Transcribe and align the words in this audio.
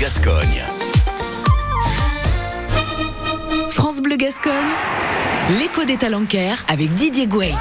Gascogne. 0.00 0.64
France 3.68 4.00
Bleu 4.00 4.14
Gascogne, 4.14 4.54
l'écho 5.58 5.84
des 5.84 5.96
talencaires 5.96 6.64
avec 6.68 6.94
Didier 6.94 7.26
Gouet. 7.26 7.52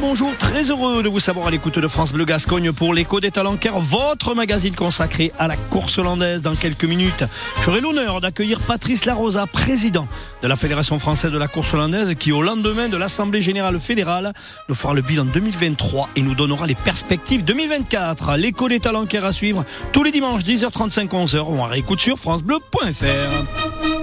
Bonjour, 0.00 0.34
très 0.38 0.70
heureux 0.70 1.02
de 1.02 1.08
vous 1.08 1.20
savoir 1.20 1.48
à 1.48 1.50
l'écoute 1.50 1.78
de 1.78 1.86
France 1.86 2.12
Bleu 2.12 2.24
Gascogne 2.24 2.72
pour 2.72 2.94
l'écho 2.94 3.20
des 3.20 3.30
talencaires, 3.30 3.78
votre 3.78 4.34
magazine 4.34 4.74
consacré 4.74 5.32
à 5.38 5.48
la 5.48 5.56
course 5.56 5.98
hollandaise. 5.98 6.40
Dans 6.40 6.54
quelques 6.54 6.84
minutes, 6.84 7.24
j'aurai 7.62 7.80
l'honneur 7.80 8.22
d'accueillir 8.22 8.58
Patrice 8.60 9.04
Larosa, 9.04 9.46
président 9.46 10.06
de 10.42 10.48
la 10.48 10.56
Fédération 10.56 10.98
française 10.98 11.30
de 11.30 11.36
la 11.36 11.46
course 11.46 11.74
hollandaise, 11.74 12.14
qui 12.14 12.32
au 12.32 12.40
lendemain 12.40 12.88
de 12.88 12.96
l'Assemblée 12.96 13.42
générale 13.42 13.78
fédérale 13.78 14.32
nous 14.70 14.74
fera 14.74 14.94
le 14.94 15.02
bilan 15.02 15.24
2023 15.24 16.08
et 16.16 16.22
nous 16.22 16.34
donnera 16.34 16.66
les 16.66 16.74
perspectives 16.74 17.44
2024. 17.44 18.36
L'écho 18.36 18.70
des 18.70 18.80
talencaires 18.80 19.26
à 19.26 19.32
suivre 19.32 19.66
tous 19.92 20.02
les 20.02 20.10
dimanches 20.10 20.42
10h35 20.42 21.08
11h 21.08 21.44
on 21.48 21.64
réécoute 21.64 22.00
sur 22.00 22.16
francebleu.fr. 22.16 23.95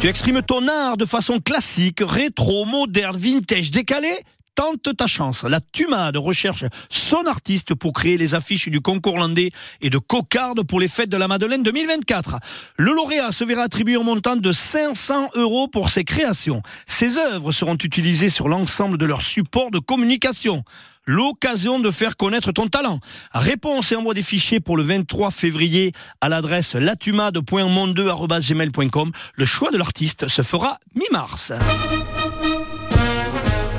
Tu 0.00 0.08
exprimes 0.08 0.40
ton 0.40 0.66
art 0.66 0.96
de 0.96 1.04
façon 1.04 1.40
classique, 1.40 1.98
rétro, 2.00 2.64
moderne, 2.64 3.18
vintage, 3.18 3.70
décalé? 3.70 4.08
Tente 4.54 4.96
ta 4.96 5.06
chance. 5.06 5.44
La 5.44 5.60
Tumade 5.60 6.16
recherche 6.16 6.64
son 6.88 7.26
artiste 7.26 7.74
pour 7.74 7.92
créer 7.92 8.16
les 8.16 8.34
affiches 8.34 8.70
du 8.70 8.80
concours 8.80 9.18
landais 9.18 9.50
et 9.82 9.90
de 9.90 9.98
cocarde 9.98 10.62
pour 10.62 10.80
les 10.80 10.88
fêtes 10.88 11.10
de 11.10 11.18
la 11.18 11.28
Madeleine 11.28 11.62
2024. 11.62 12.38
Le 12.78 12.94
lauréat 12.94 13.30
se 13.30 13.44
verra 13.44 13.64
attribuer 13.64 13.96
un 13.96 14.02
montant 14.02 14.36
de 14.36 14.52
500 14.52 15.32
euros 15.34 15.68
pour 15.68 15.90
ses 15.90 16.04
créations. 16.04 16.62
Ses 16.86 17.18
œuvres 17.18 17.52
seront 17.52 17.76
utilisées 17.76 18.30
sur 18.30 18.48
l'ensemble 18.48 18.96
de 18.96 19.04
leurs 19.04 19.22
supports 19.22 19.70
de 19.70 19.80
communication 19.80 20.64
l'occasion 21.06 21.80
de 21.80 21.90
faire 21.90 22.16
connaître 22.16 22.52
ton 22.52 22.68
talent. 22.68 23.00
Réponse 23.32 23.90
et 23.92 23.96
envoi 23.96 24.14
des 24.14 24.22
fichiers 24.22 24.60
pour 24.60 24.76
le 24.76 24.82
23 24.82 25.30
février 25.30 25.92
à 26.20 26.28
l'adresse 26.28 26.74
latumade.monde2.gmail.com. 26.74 29.12
Le 29.34 29.44
choix 29.44 29.70
de 29.70 29.78
l'artiste 29.78 30.26
se 30.28 30.42
fera 30.42 30.78
mi-mars. 30.94 31.52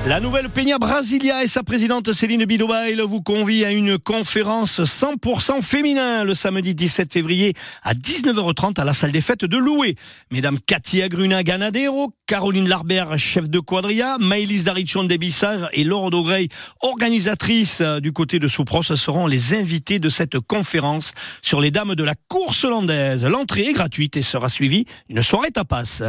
La 0.08 0.20
nouvelle 0.20 0.50
Peña 0.50 0.80
Brasilia 0.80 1.44
et 1.44 1.48
sa 1.48 1.62
présidente 1.62 2.12
Céline 2.12 2.46
Bidobail 2.46 3.00
vous 3.06 3.22
convie 3.22 3.64
à 3.64 3.70
une 3.70 4.00
conférence 4.00 4.80
100% 4.80 5.62
féminin 5.62 6.24
le 6.24 6.34
samedi 6.34 6.74
17 6.74 7.14
février 7.14 7.54
à 7.84 7.94
19h30 7.94 8.82
à 8.82 8.84
la 8.84 8.94
salle 8.94 9.12
des 9.12 9.22
fêtes 9.22 9.46
de 9.46 9.58
Loué. 9.58 9.94
Mesdames 10.32 10.58
Katia 10.66 11.08
Gruna 11.08 11.44
Ganadero, 11.44 12.16
Caroline 12.26 12.68
Larbert, 12.68 13.16
chef 13.20 13.48
de 13.48 13.60
quadria, 13.60 14.18
Maëlys 14.20 14.64
Darichon 14.64 15.04
Debissar 15.04 15.70
et 15.72 15.84
Laure 15.84 16.10
Daugrey, 16.10 16.48
organisatrice 16.82 17.84
du 18.02 18.12
côté 18.12 18.40
de 18.40 18.48
Soupros, 18.48 18.82
seront 18.82 19.28
les 19.28 19.54
invités 19.54 20.00
de 20.00 20.10
cette 20.10 20.40
conférence 20.40 21.14
sur 21.44 21.62
les 21.62 21.70
dames 21.70 21.94
de 21.94 22.04
la 22.04 22.16
course 22.28 22.64
hollandaise. 22.64 23.24
L'entrée 23.24 23.68
est 23.68 23.74
gratuite 23.74 24.18
et 24.18 24.24
sera 24.24 24.50
suivie 24.50 24.86
d'une 25.10 25.22
soirée 25.22 25.52
tapas. 25.52 26.02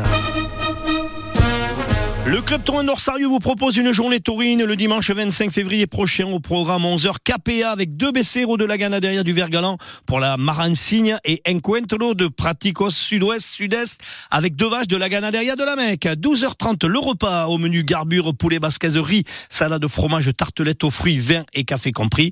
Le 2.24 2.40
club 2.40 2.62
Tourin 2.62 2.84
d'Orsarieux 2.84 3.26
vous 3.26 3.40
propose 3.40 3.76
une 3.76 3.90
journée 3.90 4.20
taurine 4.20 4.62
le 4.62 4.76
dimanche 4.76 5.10
25 5.10 5.50
février 5.50 5.88
prochain 5.88 6.26
au 6.28 6.38
programme 6.38 6.84
11h 6.84 7.16
KPA 7.24 7.72
avec 7.72 7.96
deux 7.96 8.12
BCRO 8.12 8.56
de 8.56 8.64
la 8.64 8.78
Ganaderia 8.78 9.24
du 9.24 9.32
Vergalan 9.32 9.76
pour 10.06 10.20
la 10.20 10.36
Marancigne 10.36 11.18
et 11.24 11.42
Encuentro 11.48 12.14
de 12.14 12.28
Praticos 12.28 12.90
sud-ouest 12.90 13.44
sud-est 13.44 14.00
avec 14.30 14.54
deux 14.54 14.68
vaches 14.68 14.86
de 14.86 14.96
la 14.96 15.08
Ganaderia 15.08 15.56
de 15.56 15.64
la 15.64 15.74
Mecque. 15.74 16.04
12h30 16.04 16.86
le 16.86 17.00
repas 17.00 17.46
au 17.46 17.58
menu 17.58 17.82
garbure 17.82 18.36
poulet 18.36 18.60
basquaise 18.60 18.98
riz, 18.98 19.24
salade 19.48 19.82
de 19.82 19.88
fromage, 19.88 20.30
tartelette 20.36 20.84
aux 20.84 20.90
fruits, 20.90 21.18
vin 21.18 21.42
et 21.54 21.64
café 21.64 21.90
compris. 21.90 22.30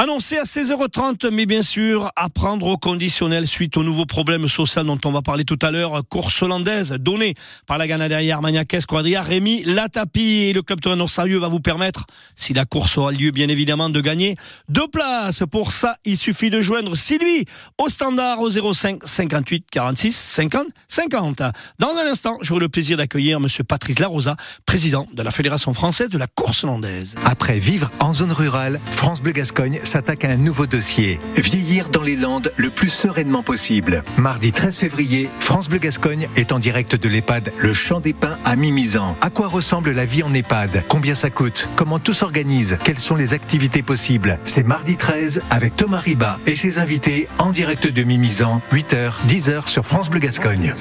Annoncé 0.00 0.38
à 0.38 0.44
16h30, 0.44 1.28
mais 1.30 1.44
bien 1.44 1.62
sûr, 1.62 2.10
à 2.16 2.30
prendre 2.30 2.66
au 2.66 2.78
conditionnel 2.78 3.46
suite 3.46 3.76
au 3.76 3.84
nouveau 3.84 4.06
problème 4.06 4.48
social 4.48 4.86
dont 4.86 4.98
on 5.04 5.12
va 5.12 5.20
parler 5.20 5.44
tout 5.44 5.58
à 5.60 5.70
l'heure, 5.70 6.00
course 6.08 6.42
hollandaise 6.42 6.96
donnée 6.98 7.34
par 7.66 7.76
la 7.76 7.86
Ganaderia 7.86 8.34
Armagnac 8.36 8.74
Quadria, 8.88 9.20
Rémi 9.20 9.62
Latapi 9.64 10.44
et 10.44 10.52
le 10.54 10.62
club 10.62 10.80
Tourneur 10.80 11.10
Sérieux 11.10 11.38
va 11.38 11.48
vous 11.48 11.60
permettre, 11.60 12.06
si 12.36 12.54
la 12.54 12.64
course 12.64 12.96
aura 12.96 13.12
lieu 13.12 13.32
bien 13.32 13.48
évidemment, 13.48 13.90
de 13.90 14.00
gagner 14.00 14.34
deux 14.70 14.88
places. 14.88 15.42
Pour 15.50 15.72
ça, 15.72 15.98
il 16.06 16.16
suffit 16.16 16.48
de 16.48 16.62
joindre 16.62 16.96
Sylvie 16.96 17.44
au 17.76 17.90
standard 17.90 18.40
au 18.40 18.48
05 18.48 19.02
58 19.04 19.66
46 19.70 20.16
50 20.16 20.66
50. 20.88 21.42
Dans 21.78 21.90
un 21.90 22.10
instant, 22.10 22.38
j'aurai 22.40 22.60
le 22.60 22.68
plaisir 22.70 22.96
d'accueillir 22.96 23.40
monsieur 23.40 23.62
Patrice 23.62 23.98
Larosa, 23.98 24.36
président 24.64 25.06
de 25.12 25.22
la 25.22 25.30
Fédération 25.30 25.74
française 25.74 26.08
de 26.08 26.18
la 26.18 26.28
course 26.28 26.64
hollandaise. 26.64 27.14
Après 27.26 27.58
vivre 27.58 27.90
en 28.00 28.14
zone 28.14 28.32
rurale, 28.32 28.80
France 28.90 29.20
Bleu 29.20 29.32
Gascogne 29.32 29.80
s'attaque 29.84 30.24
à 30.24 30.30
un 30.30 30.36
nouveau 30.36 30.66
dossier. 30.66 31.20
Vieillir 31.36 31.88
dans 31.88 32.02
les 32.02 32.16
Landes 32.16 32.52
le 32.56 32.70
plus 32.70 32.88
sereinement 32.88 33.42
possible. 33.42 34.02
Mardi 34.16 34.52
13 34.52 34.78
février, 34.78 35.28
France 35.40 35.68
Bleu 35.68 35.78
Gascogne 35.78 36.28
est 36.36 36.52
en 36.52 36.58
direct 36.58 36.96
de 36.96 37.08
l'EHPAD 37.08 37.52
Le 37.58 37.72
Champ 37.72 38.00
des 38.00 38.12
Pins 38.12 38.38
à 38.44 38.56
Mimizan. 38.56 39.16
À 39.20 39.30
quoi 39.30 39.48
ressemble 39.48 39.92
la 39.92 40.04
vie 40.04 40.22
en 40.22 40.32
EHPAD? 40.32 40.84
Combien 40.88 41.14
ça 41.14 41.30
coûte? 41.30 41.68
Comment 41.76 41.98
tout 41.98 42.14
s'organise? 42.14 42.78
Quelles 42.84 42.98
sont 42.98 43.16
les 43.16 43.32
activités 43.32 43.82
possibles? 43.82 44.38
C'est 44.44 44.66
mardi 44.66 44.96
13 44.96 45.42
avec 45.50 45.76
Thomas 45.76 46.00
Riba 46.00 46.38
et 46.46 46.56
ses 46.56 46.78
invités 46.78 47.28
en 47.38 47.50
direct 47.50 47.86
de 47.86 48.02
Mimizan, 48.02 48.60
8h, 48.72 49.12
10h 49.28 49.68
sur 49.68 49.84
France 49.84 50.10
Bleu 50.10 50.20
Gascogne. 50.20 50.72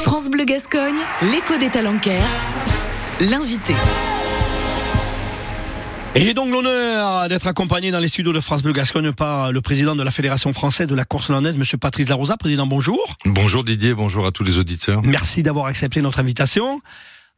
France 0.00 0.28
Bleu 0.28 0.44
Gascogne, 0.44 0.98
l'écho 1.32 1.56
des 1.58 1.70
talencaires, 1.70 2.20
l'invité. 3.20 3.74
Et 6.14 6.20
j'ai 6.20 6.34
donc 6.34 6.52
l'honneur 6.52 7.26
d'être 7.30 7.46
accompagné 7.46 7.90
dans 7.90 7.98
les 7.98 8.08
studios 8.08 8.34
de 8.34 8.40
France 8.40 8.62
Bleu 8.62 8.74
Gascogne 8.74 9.12
par 9.12 9.50
le 9.50 9.62
président 9.62 9.96
de 9.96 10.02
la 10.02 10.10
Fédération 10.10 10.52
française 10.52 10.86
de 10.86 10.94
la 10.94 11.06
course 11.06 11.30
hollandaise, 11.30 11.56
monsieur 11.56 11.78
Patrice 11.78 12.10
Larosa. 12.10 12.36
Président, 12.36 12.66
bonjour. 12.66 13.16
Bonjour 13.24 13.64
Didier, 13.64 13.94
bonjour 13.94 14.26
à 14.26 14.30
tous 14.30 14.44
les 14.44 14.58
auditeurs. 14.58 15.00
Merci 15.02 15.42
d'avoir 15.42 15.66
accepté 15.66 16.02
notre 16.02 16.20
invitation. 16.20 16.82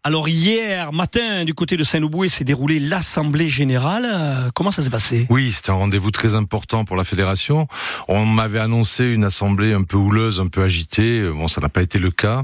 Alors 0.06 0.28
hier 0.28 0.92
matin, 0.92 1.46
du 1.46 1.54
côté 1.54 1.78
de 1.78 1.82
Saint-Louboué, 1.82 2.28
s'est 2.28 2.44
déroulée 2.44 2.78
l'Assemblée 2.78 3.48
Générale. 3.48 4.04
Euh, 4.04 4.50
comment 4.54 4.70
ça 4.70 4.82
s'est 4.82 4.90
passé? 4.90 5.26
Oui, 5.30 5.50
c'était 5.50 5.70
un 5.70 5.76
rendez-vous 5.76 6.10
très 6.10 6.34
important 6.34 6.84
pour 6.84 6.96
la 6.96 7.04
Fédération. 7.04 7.68
On 8.06 8.26
m'avait 8.26 8.58
annoncé 8.58 9.04
une 9.04 9.24
Assemblée 9.24 9.72
un 9.72 9.82
peu 9.82 9.96
houleuse, 9.96 10.40
un 10.40 10.48
peu 10.48 10.62
agitée. 10.62 11.26
Bon, 11.30 11.48
ça 11.48 11.62
n'a 11.62 11.70
pas 11.70 11.80
été 11.80 11.98
le 11.98 12.10
cas. 12.10 12.42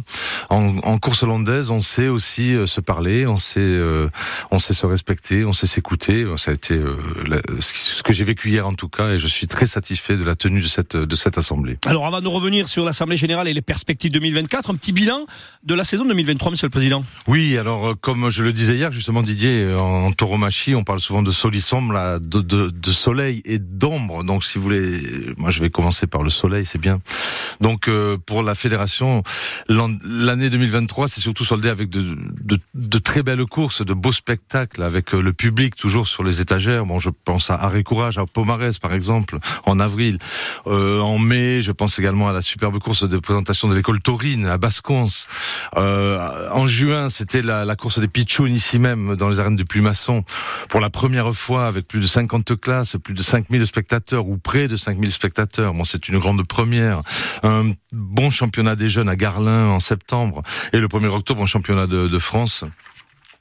En, 0.49 0.79
en, 0.79 0.97
course 0.97 1.23
hollandaise, 1.23 1.69
on 1.69 1.83
sait 1.83 2.09
aussi 2.09 2.55
euh, 2.55 2.65
se 2.65 2.81
parler, 2.81 3.27
on 3.27 3.37
sait, 3.37 3.61
euh, 3.61 4.09
on 4.51 4.59
sait 4.59 4.73
se 4.73 4.87
respecter, 4.87 5.45
on 5.45 5.53
sait 5.53 5.67
s'écouter. 5.67 6.25
Ça 6.39 6.53
a 6.53 6.55
été 6.55 6.73
euh, 6.73 6.97
la, 7.27 7.41
ce 7.61 8.03
que 8.03 8.15
j'ai 8.15 8.25
vécu 8.25 8.49
hier 8.49 8.67
en 8.67 8.73
tout 8.73 8.89
cas, 8.89 9.11
et 9.11 9.19
je 9.19 9.27
suis 9.27 9.49
très 9.49 9.67
satisfait 9.67 10.17
de 10.17 10.25
la 10.25 10.35
tenue 10.35 10.63
de 10.63 10.67
cette, 10.67 10.97
de 10.97 11.15
cette 11.17 11.37
Assemblée. 11.37 11.77
Alors 11.85 12.07
avant 12.07 12.23
de 12.23 12.29
revenir 12.29 12.69
sur 12.69 12.87
l'Assemblée 12.87 13.19
Générale 13.19 13.49
et 13.49 13.53
les 13.53 13.61
perspectives 13.61 14.13
2024, 14.13 14.71
un 14.71 14.77
petit 14.77 14.93
bilan 14.93 15.27
de 15.63 15.75
la 15.75 15.85
saison 15.85 16.07
2023, 16.07 16.53
Monsieur 16.53 16.67
le 16.67 16.71
Président. 16.71 17.05
Oui, 17.27 17.50
alors 17.59 17.91
euh, 17.91 17.95
comme 17.95 18.31
je 18.31 18.43
le 18.43 18.53
disais 18.53 18.77
hier, 18.77 18.93
justement 18.93 19.23
Didier, 19.23 19.65
euh, 19.65 19.79
en, 19.79 20.11
tauromachie, 20.13 20.75
on 20.75 20.85
parle 20.85 21.01
souvent 21.01 21.23
de 21.23 21.31
solisombre, 21.31 22.19
de, 22.21 22.91
soleil 22.91 23.43
et 23.45 23.59
d'ombre. 23.59 24.25
Donc 24.25 24.45
si 24.45 24.59
vous 24.59 24.65
voulez, 24.65 25.35
moi 25.37 25.51
je 25.51 25.61
vais 25.61 25.71
commencer 25.71 26.07
par 26.07 26.23
le 26.23 26.31
soleil, 26.31 26.67
c'est 26.67 26.81
bien. 26.81 27.01
Donc 27.61 27.89
euh, 27.89 28.17
pour 28.25 28.43
la 28.43 28.55
fédération, 28.55 29.23
l'année 29.69 30.51
2023, 30.51 31.09
c'est 31.09 31.21
surtout 31.21 31.45
soldé 31.45 31.69
avec 31.69 31.91
de, 31.91 32.99
très 32.99 33.23
belles 33.23 33.45
courses, 33.47 33.85
de 33.85 33.95
beaux 33.95 34.13
spectacles, 34.13 34.83
avec 34.83 35.13
le 35.13 35.33
public 35.33 35.77
toujours 35.77 36.09
sur 36.09 36.25
les 36.25 36.41
étagères. 36.41 36.85
Bon, 36.87 36.99
je 36.99 37.11
pense 37.11 37.51
à 37.51 37.55
Arrêt 37.55 37.83
Courage, 37.83 38.19
à 38.19 38.27
Pomarès 38.27 38.79
par 38.79 38.95
exemple, 38.95 39.39
en 39.65 39.81
avril. 39.81 40.19
Euh, 40.67 41.01
en 41.01 41.19
mai, 41.19 41.61
je 41.61 41.73
pense 41.73 41.99
également 41.99 42.29
à 42.29 42.33
la 42.33 42.43
superbe 42.43 42.79
course 42.79 43.09
de 43.09 43.19
présentation 43.19 43.69
de 43.69 43.75
l'école 43.75 44.01
taurine 44.01 44.47
à 44.47 44.59
Bascons. 44.59 45.09
Euh, 45.77 46.49
en 46.53 46.67
juin, 46.67 47.09
c'était 47.09 47.40
la, 47.43 47.77
course 47.77 47.99
des 47.99 48.09
pitchounes 48.09 48.55
ici 48.55 48.79
même, 48.79 49.17
dans 49.17 49.29
les 49.29 49.41
arènes 49.41 49.57
de 49.57 49.65
Plumasson, 49.65 50.25
pour 50.69 50.81
la 50.81 50.91
première 50.91 51.33
fois 51.35 51.67
avec 51.67 51.87
plus 51.87 52.01
de 52.01 52.07
50 52.07 52.61
classes, 52.61 52.97
plus 53.03 53.15
de 53.15 53.23
5000 53.23 53.67
spectateurs 53.67 54.27
ou 54.27 54.37
près 54.39 54.69
de 54.69 54.77
5000 54.77 55.11
spectateurs. 55.11 55.75
Bon, 55.75 55.85
c'est 55.85 56.09
une 56.09 56.19
grande 56.19 56.47
première. 56.47 57.03
Un 57.43 57.73
bon 57.93 58.31
championnat 58.31 58.77
des 58.77 58.89
jeunes 58.89 59.09
à 59.09 59.17
Garlin 59.17 59.69
en 59.69 59.81
septembre 59.81 60.43
et 60.73 60.79
le 60.79 60.89
1er 60.89 61.09
octobre 61.09 61.43
un 61.43 61.47
championnat 61.47 61.87
de 61.87 62.19
France 62.19 62.65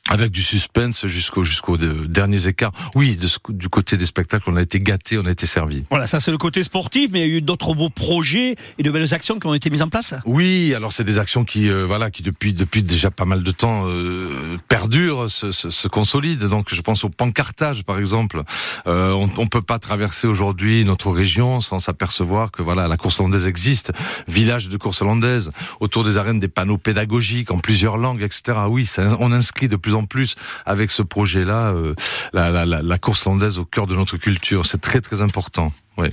avec 0.07 0.31
du 0.31 0.41
suspense 0.41 1.05
jusqu'au 1.05 1.43
jusqu'aux 1.43 1.77
derniers 1.77 2.47
écarts. 2.47 2.71
Oui, 2.95 3.15
de, 3.15 3.27
du 3.49 3.69
côté 3.69 3.97
des 3.97 4.05
spectacles, 4.05 4.45
on 4.47 4.55
a 4.55 4.61
été 4.61 4.79
gâté, 4.79 5.17
on 5.17 5.25
a 5.25 5.31
été 5.31 5.45
servi. 5.45 5.83
Voilà, 5.89 6.07
ça 6.07 6.19
c'est 6.19 6.31
le 6.31 6.37
côté 6.37 6.63
sportif, 6.63 7.11
mais 7.11 7.21
il 7.21 7.29
y 7.29 7.33
a 7.33 7.37
eu 7.37 7.41
d'autres 7.41 7.73
beaux 7.75 7.89
projets 7.89 8.55
et 8.77 8.83
de 8.83 8.91
belles 8.91 9.13
actions 9.13 9.39
qui 9.39 9.47
ont 9.47 9.53
été 9.53 9.69
mises 9.69 9.81
en 9.81 9.89
place. 9.89 10.13
Oui, 10.25 10.73
alors 10.75 10.91
c'est 10.91 11.03
des 11.03 11.19
actions 11.19 11.43
qui, 11.43 11.69
euh, 11.69 11.85
voilà, 11.85 12.09
qui 12.09 12.23
depuis 12.23 12.53
depuis 12.53 12.81
déjà 12.81 13.11
pas 13.11 13.25
mal 13.25 13.43
de 13.43 13.51
temps 13.51 13.85
euh, 13.87 14.57
perdurent, 14.67 15.29
se, 15.29 15.51
se, 15.51 15.69
se, 15.69 15.87
consolident. 15.87 16.47
Donc 16.47 16.73
je 16.73 16.81
pense 16.81 17.03
au 17.03 17.09
pancartage, 17.09 17.83
par 17.83 17.99
exemple. 17.99 18.43
Euh, 18.87 19.11
on, 19.11 19.29
on 19.37 19.47
peut 19.47 19.61
pas 19.61 19.79
traverser 19.79 20.27
aujourd'hui 20.27 20.85
notre 20.85 21.11
région 21.11 21.61
sans 21.61 21.79
s'apercevoir 21.79 22.51
que 22.51 22.61
voilà, 22.61 22.87
la 22.87 22.97
course 22.97 23.19
hollandaise 23.19 23.47
existe. 23.47 23.91
Village 24.27 24.69
de 24.69 24.77
course 24.77 25.01
hollandaise 25.01 25.51
autour 25.79 26.03
des 26.03 26.17
arènes, 26.17 26.39
des 26.39 26.47
panneaux 26.47 26.77
pédagogiques 26.77 27.51
en 27.51 27.59
plusieurs 27.59 27.97
langues, 27.97 28.21
etc. 28.21 28.59
Oui, 28.67 28.85
ça, 28.85 29.03
on 29.19 29.31
inscrit 29.31 29.67
de 29.67 29.75
plus 29.75 29.88
en 29.95 30.05
plus 30.05 30.35
avec 30.65 30.91
ce 30.91 31.01
projet-là, 31.01 31.73
euh, 31.73 31.93
la, 32.33 32.97
course 32.97 33.25
landaise 33.25 33.59
au 33.59 33.65
cœur 33.65 33.87
de 33.87 33.95
notre 33.95 34.17
culture. 34.17 34.65
C'est 34.65 34.81
très 34.81 35.01
très 35.01 35.21
important. 35.21 35.71
Oui. 35.99 36.07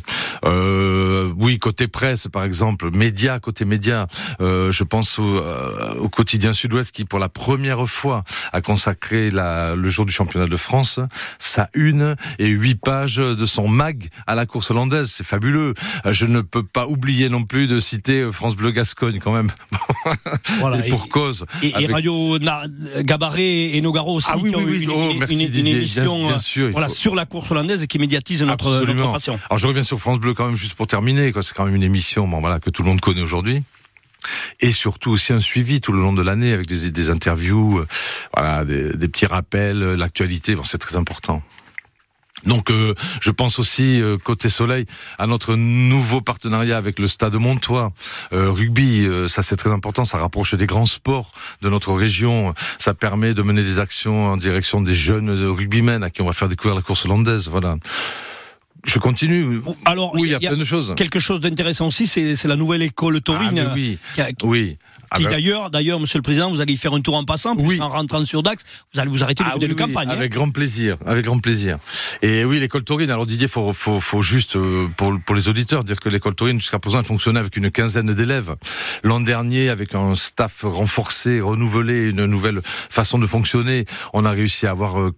Euh, 0.44 1.32
oui, 1.38 1.58
côté 1.58 1.88
presse, 1.88 2.28
par 2.28 2.44
exemple, 2.44 2.90
médias, 2.92 3.38
côté 3.40 3.64
médias, 3.64 4.06
euh, 4.40 4.70
je 4.70 4.84
pense 4.84 5.18
au, 5.18 5.36
euh, 5.36 5.94
au 5.96 6.08
quotidien 6.08 6.52
Sud-Ouest 6.52 6.92
qui, 6.94 7.04
pour 7.04 7.18
la 7.18 7.28
première 7.28 7.88
fois, 7.88 8.24
a 8.52 8.60
consacré 8.60 9.30
la, 9.30 9.74
le 9.74 9.88
jour 9.88 10.04
du 10.06 10.12
championnat 10.12 10.46
de 10.46 10.56
France, 10.56 11.00
sa 11.38 11.68
une 11.74 12.16
et 12.38 12.48
huit 12.48 12.74
pages 12.80 13.16
de 13.16 13.46
son 13.46 13.68
mag 13.68 14.08
à 14.26 14.34
la 14.34 14.46
course 14.46 14.70
hollandaise. 14.70 15.10
C'est 15.10 15.24
fabuleux. 15.26 15.74
Je 16.10 16.26
ne 16.26 16.40
peux 16.40 16.62
pas 16.62 16.86
oublier 16.86 17.28
non 17.28 17.44
plus 17.44 17.66
de 17.66 17.78
citer 17.78 18.28
France 18.32 18.56
Bleu 18.56 18.70
Gascogne, 18.70 19.18
quand 19.22 19.32
même. 19.32 19.48
Voilà, 20.60 20.86
et 20.86 20.88
pour 20.90 21.08
cause. 21.08 21.44
Et, 21.62 21.72
et 21.78 21.86
Radio 21.86 22.38
Na- 22.38 22.62
Gabaret 23.02 23.70
et 23.76 23.80
Nogaro 23.80 24.14
aussi 24.14 24.28
Ah 24.30 24.36
oui, 24.38 24.50
qui 24.50 24.56
ont 24.56 24.60
oui, 24.60 24.64
eu 24.64 24.76
oui. 24.78 24.82
une, 24.84 24.90
Oh, 24.90 25.10
une- 25.12 25.18
merci, 25.18 25.34
une- 25.34 25.40
une 25.42 25.46
Didier. 25.48 25.62
Bien- 25.72 25.80
émission 25.80 26.26
bien 26.28 26.38
sûr, 26.38 26.66
il 26.68 26.72
voilà, 26.72 26.88
faut- 26.88 26.94
sur 26.94 27.14
la 27.14 27.26
course 27.26 27.50
hollandaise 27.50 27.82
et 27.82 27.86
qui 27.86 27.98
médiatise 27.98 28.42
notre, 28.42 28.84
notre 28.86 29.12
passion. 29.12 29.38
Alors 29.50 29.58
je 29.58 29.66
reviens 29.76 29.87
sur 29.87 30.00
France 30.00 30.19
Bleu 30.19 30.32
quand 30.32 30.46
même 30.46 30.56
juste 30.56 30.75
pour 30.75 30.87
terminer. 30.87 31.32
C'est 31.43 31.55
quand 31.55 31.67
même 31.67 31.75
une 31.75 31.82
émission, 31.82 32.26
bon 32.26 32.40
voilà, 32.40 32.61
que 32.61 32.70
tout 32.70 32.82
le 32.82 32.88
monde 32.88 33.00
connaît 33.02 33.20
aujourd'hui. 33.20 33.62
Et 34.61 34.73
surtout 34.73 35.11
aussi 35.11 35.34
un 35.34 35.38
suivi 35.38 35.82
tout 35.82 35.93
le 35.93 36.00
long 36.00 36.14
de 36.14 36.23
l'année 36.23 36.52
avec 36.52 36.67
des, 36.67 36.90
des 36.90 37.11
interviews, 37.11 37.81
euh, 37.81 37.87
voilà, 38.34 38.64
des, 38.64 39.08
petits 39.08 39.26
rappels, 39.26 39.82
euh, 39.82 39.94
l'actualité. 39.94 40.55
Bon, 40.55 40.64
c'est 40.64 40.78
très 40.78 40.96
important. 40.96 41.43
Donc, 42.44 42.70
euh, 42.70 42.94
je 43.20 43.31
pense 43.31 43.58
aussi 43.58 44.00
côté 44.25 44.49
soleil 44.49 44.87
à 45.19 45.26
notre 45.26 45.56
nouveau 45.56 46.23
partenariat 46.23 46.78
avec 46.78 46.99
le 46.99 47.08
Stade 47.08 47.34
Montois 47.34 47.93
rugby. 48.31 49.06
ça, 49.26 49.43
c'est 49.43 49.56
très 49.56 49.70
important. 49.70 50.05
Ça 50.05 50.17
rapproche 50.17 50.55
des 50.55 50.67
grands 50.67 50.87
sports 50.87 51.32
de 51.61 51.69
notre 51.69 51.93
région. 51.93 52.55
Ça 52.78 52.94
permet 52.94 53.34
de 53.34 53.43
mener 53.43 53.62
des 53.62 53.78
actions 53.78 54.26
en 54.26 54.37
direction 54.38 54.81
des 54.81 54.94
jeunes 54.94 55.31
rugbymen 55.31 56.02
à 56.02 56.08
qui 56.08 56.23
on 56.23 56.26
va 56.26 56.32
faire 56.32 56.49
découvrir 56.49 56.76
la 56.76 56.82
course 56.82 57.05
hollandaise. 57.05 57.49
Voilà. 57.50 57.76
Je 58.86 58.98
continue. 58.98 59.60
Alors, 59.84 60.14
Oui, 60.14 60.28
il 60.28 60.30
y 60.30 60.34
a 60.34 60.38
plein 60.50 60.56
de 60.56 60.64
choses. 60.64 60.94
quelque 60.96 61.18
chose 61.18 61.40
d'intéressant 61.40 61.88
aussi, 61.88 62.06
c'est 62.06 62.44
la 62.44 62.56
nouvelle 62.56 62.82
école 62.82 63.20
taurine. 63.20 63.58
Ah, 63.58 63.74
mais 63.74 63.74
oui. 63.74 63.98
qui 64.14 64.20
a- 64.20 64.32
qui- 64.32 64.46
Oui. 64.46 64.78
Ah 65.10 65.18
ben- 65.18 65.30
d'ailleurs, 65.30 65.70
d'ailleurs, 65.70 66.00
Monsieur 66.00 66.18
le 66.18 66.22
Président, 66.22 66.50
vous 66.50 66.60
allez 66.60 66.72
y 66.74 66.76
faire 66.76 66.92
un 66.94 67.00
tour 67.00 67.14
en 67.14 67.24
passant, 67.24 67.54
Oui. 67.56 67.66
puisqu'en 67.68 67.88
rentrant 67.88 68.24
sur 68.24 68.42
Dax, 68.42 68.64
vous 68.94 69.00
allez 69.00 69.10
vous 69.10 69.22
arrêter 69.22 69.42
du 69.44 69.48
Ah 69.50 69.54
côté 69.54 69.66
oui, 69.66 69.74
de 69.74 69.82
oui, 69.82 69.86
campagne. 69.86 70.08
hein. 70.08 70.12
Avec 70.12 70.32
grand 70.32 70.50
plaisir, 70.50 70.96
avec 71.06 71.24
grand 71.24 71.38
plaisir. 71.38 71.78
Et 72.22 72.44
oui, 72.44 72.58
l'école 72.60 72.84
taurine. 72.84 73.10
Alors 73.10 73.26
Didier, 73.26 73.48
faut, 73.48 73.72
faut, 73.72 74.00
faut 74.00 74.22
juste 74.22 74.56
euh, 74.56 74.86
pour 74.96 75.12
pour 75.24 75.34
les 75.34 75.48
auditeurs 75.48 75.84
dire 75.84 76.00
que 76.00 76.08
l'école 76.08 76.34
taurine 76.34 76.60
jusqu'à 76.60 76.78
présent 76.78 76.98
elle 76.98 77.04
fonctionnait 77.04 77.40
avec 77.40 77.56
une 77.56 77.70
quinzaine 77.70 78.12
d'élèves. 78.14 78.54
L'an 79.02 79.20
dernier, 79.20 79.68
avec 79.70 79.94
un 79.94 80.14
staff 80.14 80.62
renforcé, 80.64 81.40
renouvelé, 81.40 82.10
une 82.10 82.24
nouvelle 82.26 82.60
façon 82.64 83.18
de 83.18 83.26
fonctionner, 83.26 83.84
on 84.12 84.24
a 84.24 84.30
réussi 84.30 84.66
à 84.66 84.70
avoir 84.70 85.00
euh, 85.00 85.12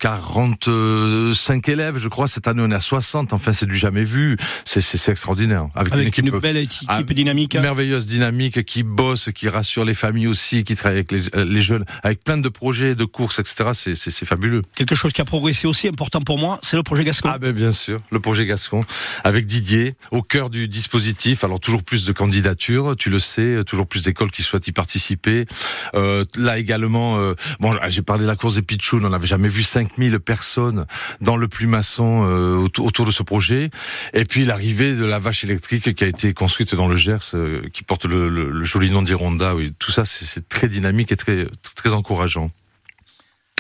45 0.93 1.69
élèves, 1.69 1.99
je 1.99 2.09
crois. 2.09 2.27
Cette 2.27 2.49
année, 2.49 2.63
on 2.65 2.71
est 2.71 2.75
à 2.75 2.81
60. 2.81 3.33
Enfin, 3.33 3.53
c'est 3.53 3.67
du 3.67 3.77
jamais 3.77 4.05
vu. 4.05 4.37
C'est 4.65 4.81
extraordinaire. 5.09 5.69
Avec, 5.75 5.93
Avec 5.93 6.03
une 6.05 6.09
équipe 6.09 6.35
une 6.35 6.41
belle 6.41 6.57
équipe 6.57 6.89
ah, 6.89 7.03
dynamique. 7.03 7.55
hein. 7.57 7.61
merveilleuse 7.61 8.07
dynamique 8.07 8.65
qui 8.65 8.83
bosse, 8.83 9.31
qui 9.35 9.49
rassure 9.49 9.85
les 9.89 9.95
familles 9.95 10.29
aussi, 10.29 10.63
qui 10.65 10.77
travaille 10.77 10.99
avec 10.99 11.11
les, 11.13 11.35
euh, 11.35 11.45
les 11.45 11.61
jeunes, 11.61 11.85
avec 12.03 12.23
plein 12.23 12.39
de 12.39 12.49
projets, 12.49 12.95
de 12.95 13.05
courses, 13.05 13.39
etc. 13.41 13.71
C'est 13.95 14.25
fabuleux. 14.25 14.63
Quelque 14.77 14.95
chose 14.95 15.13
qui 15.13 15.21
a 15.21 15.25
progressé 15.25 15.67
aussi, 15.67 15.89
important 15.89 16.21
pour 16.21 16.39
moi, 16.39 16.59
c'est 16.63 16.77
le 16.77 16.83
projet 16.85 17.03
Gascon. 17.05 17.31
Ah 17.33 17.39
ben 17.39 17.53
bien 17.53 17.73
sûr, 17.73 17.99
le 18.11 18.21
projet 18.21 18.47
Gascon 18.47 18.83
avec 19.25 19.47
Didier 19.47 19.95
au 20.13 20.23
cœur 20.23 20.51
du 20.51 20.69
dispositif. 20.69 21.43
Alors 21.45 21.59
toujours 21.61 21.83
plus 21.83 22.05
de 22.05 22.13
candidatures, 22.13 22.95
tu 22.97 23.11
le 23.11 23.19
sais, 23.19 23.61
toujours 23.67 23.87
plus 23.87 24.03
d'écoles 24.03 24.31
qui 24.31 24.43
souhaitent 24.43 24.69
y 24.69 24.73
participer. 24.73 25.47
Euh, 25.95 26.25
là 26.37 26.59
également, 26.59 27.19
euh, 27.19 27.35
bon, 27.61 27.75
j'ai 27.89 28.03
parlé 28.03 28.23
de 28.25 28.29
la 28.29 28.37
course 28.37 28.55
des 28.57 28.63
Pitchouns, 28.63 29.03
on 29.05 29.09
n'avait 29.11 29.27
jamais 29.27 29.49
vu 29.49 29.63
5000 29.63 30.19
personnes 30.21 30.87
dans 31.21 31.37
le 31.37 31.49
plumasson 31.49 32.27
euh, 32.29 32.57
autour, 32.57 33.07
de 33.07 33.11
ce 33.11 33.23
projet. 33.23 33.71
Et 34.13 34.25
puis 34.25 34.45
l'arrivée 34.45 34.95
de 34.95 35.05
la 35.05 35.19
vache 35.19 35.45
électrique 35.45 35.95
qui 35.95 36.05
a 36.05 36.07
été 36.07 36.33
construite 36.35 36.75
dans 36.75 36.89
le 36.89 36.97
Gers, 36.97 37.35
qui 37.73 37.83
porte 37.85 38.05
le, 38.05 38.29
le- 38.29 38.51
le 38.51 38.65
joli 38.65 38.91
nom 38.91 39.03
d'Ironda. 39.03 39.55
Oui, 39.55 39.68
tout 39.79 39.91
ça 39.91 40.05
c'est 40.05 40.25
c'est 40.25 40.49
très 40.49 40.69
dynamique 40.69 41.13
et 41.13 41.17
très 41.17 41.47
très 41.75 41.93
encourageant. 41.93 42.51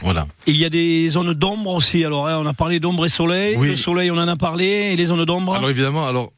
Voilà. 0.02 0.28
Et 0.46 0.52
il 0.52 0.56
y 0.56 0.64
a 0.64 0.70
des 0.70 1.08
zones 1.08 1.34
d'ombre 1.34 1.72
aussi. 1.72 2.04
Alors, 2.04 2.28
hein, 2.28 2.38
on 2.38 2.46
a 2.46 2.54
parlé 2.54 2.78
d'ombre 2.78 3.04
et 3.04 3.08
soleil. 3.08 3.56
Oui. 3.56 3.70
Le 3.70 3.76
soleil, 3.76 4.12
on 4.12 4.16
en 4.16 4.28
a 4.28 4.36
parlé. 4.36 4.64
Et 4.64 4.96
les 4.96 5.06
zones 5.06 5.24
d'ombre? 5.24 5.56
Alors 5.56 5.70
évidemment, 5.70 6.06
alors 6.06 6.32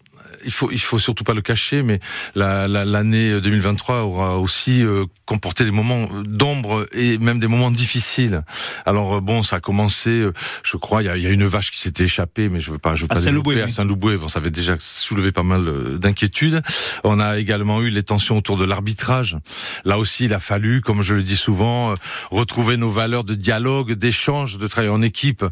il 0.44 0.50
faut 0.52 0.70
il 0.70 0.80
faut 0.80 0.98
surtout 0.98 1.24
pas 1.24 1.34
le 1.34 1.42
cacher, 1.42 1.82
mais 1.82 2.00
la- 2.34 2.66
la- 2.68 2.84
l'année 2.84 3.40
2023 3.40 4.02
aura 4.02 4.38
aussi 4.38 4.82
euh, 4.82 5.04
comporté 5.26 5.64
des 5.64 5.70
moments 5.70 6.08
d'ombre 6.24 6.86
et 6.92 7.18
même 7.18 7.38
des 7.38 7.46
moments 7.46 7.70
difficiles. 7.70 8.42
Alors 8.86 9.16
euh, 9.16 9.20
bon, 9.20 9.42
ça 9.42 9.56
a 9.56 9.60
commencé, 9.60 10.10
euh, 10.10 10.32
je 10.62 10.76
crois, 10.76 11.02
il 11.02 11.06
y 11.06 11.08
a, 11.08 11.16
il 11.16 11.22
y 11.22 11.26
a 11.26 11.30
une 11.30 11.44
vache 11.44 11.70
qui 11.70 11.78
s'était 11.78 12.04
échappée, 12.04 12.48
mais 12.48 12.60
je 12.60 12.70
veux 12.70 12.78
pas, 12.78 12.94
je 12.94 13.02
veux 13.02 13.08
À 13.12 13.14
pas 13.16 13.20
Saint-Louboué, 13.20 13.54
développer. 13.56 13.66
oui. 13.68 13.72
à 13.72 13.74
Saint-Louboué. 13.76 14.16
Bon, 14.16 14.28
ça 14.28 14.38
avait 14.38 14.50
déjà 14.50 14.76
soulevé 14.78 15.30
pas 15.32 15.42
mal 15.42 15.68
euh, 15.68 15.98
d'inquiétudes. 15.98 16.62
On 17.04 17.20
a 17.20 17.38
également 17.38 17.82
eu 17.82 17.90
les 17.90 18.02
tensions 18.02 18.36
autour 18.38 18.56
de 18.56 18.64
l'arbitrage. 18.64 19.36
Là 19.84 19.98
aussi, 19.98 20.24
il 20.24 20.34
a 20.34 20.40
fallu, 20.40 20.80
comme 20.80 21.02
je 21.02 21.14
le 21.14 21.22
dis 21.22 21.36
souvent, 21.36 21.94
retrouver 22.30 22.76
nos 22.78 22.88
valeurs 22.88 23.24
de 23.24 23.34
dialogue, 23.34 23.92
d'échange, 23.92 24.56
de 24.58 24.66
travail 24.66 24.88
en 24.90 25.02
équipe. 25.02 25.44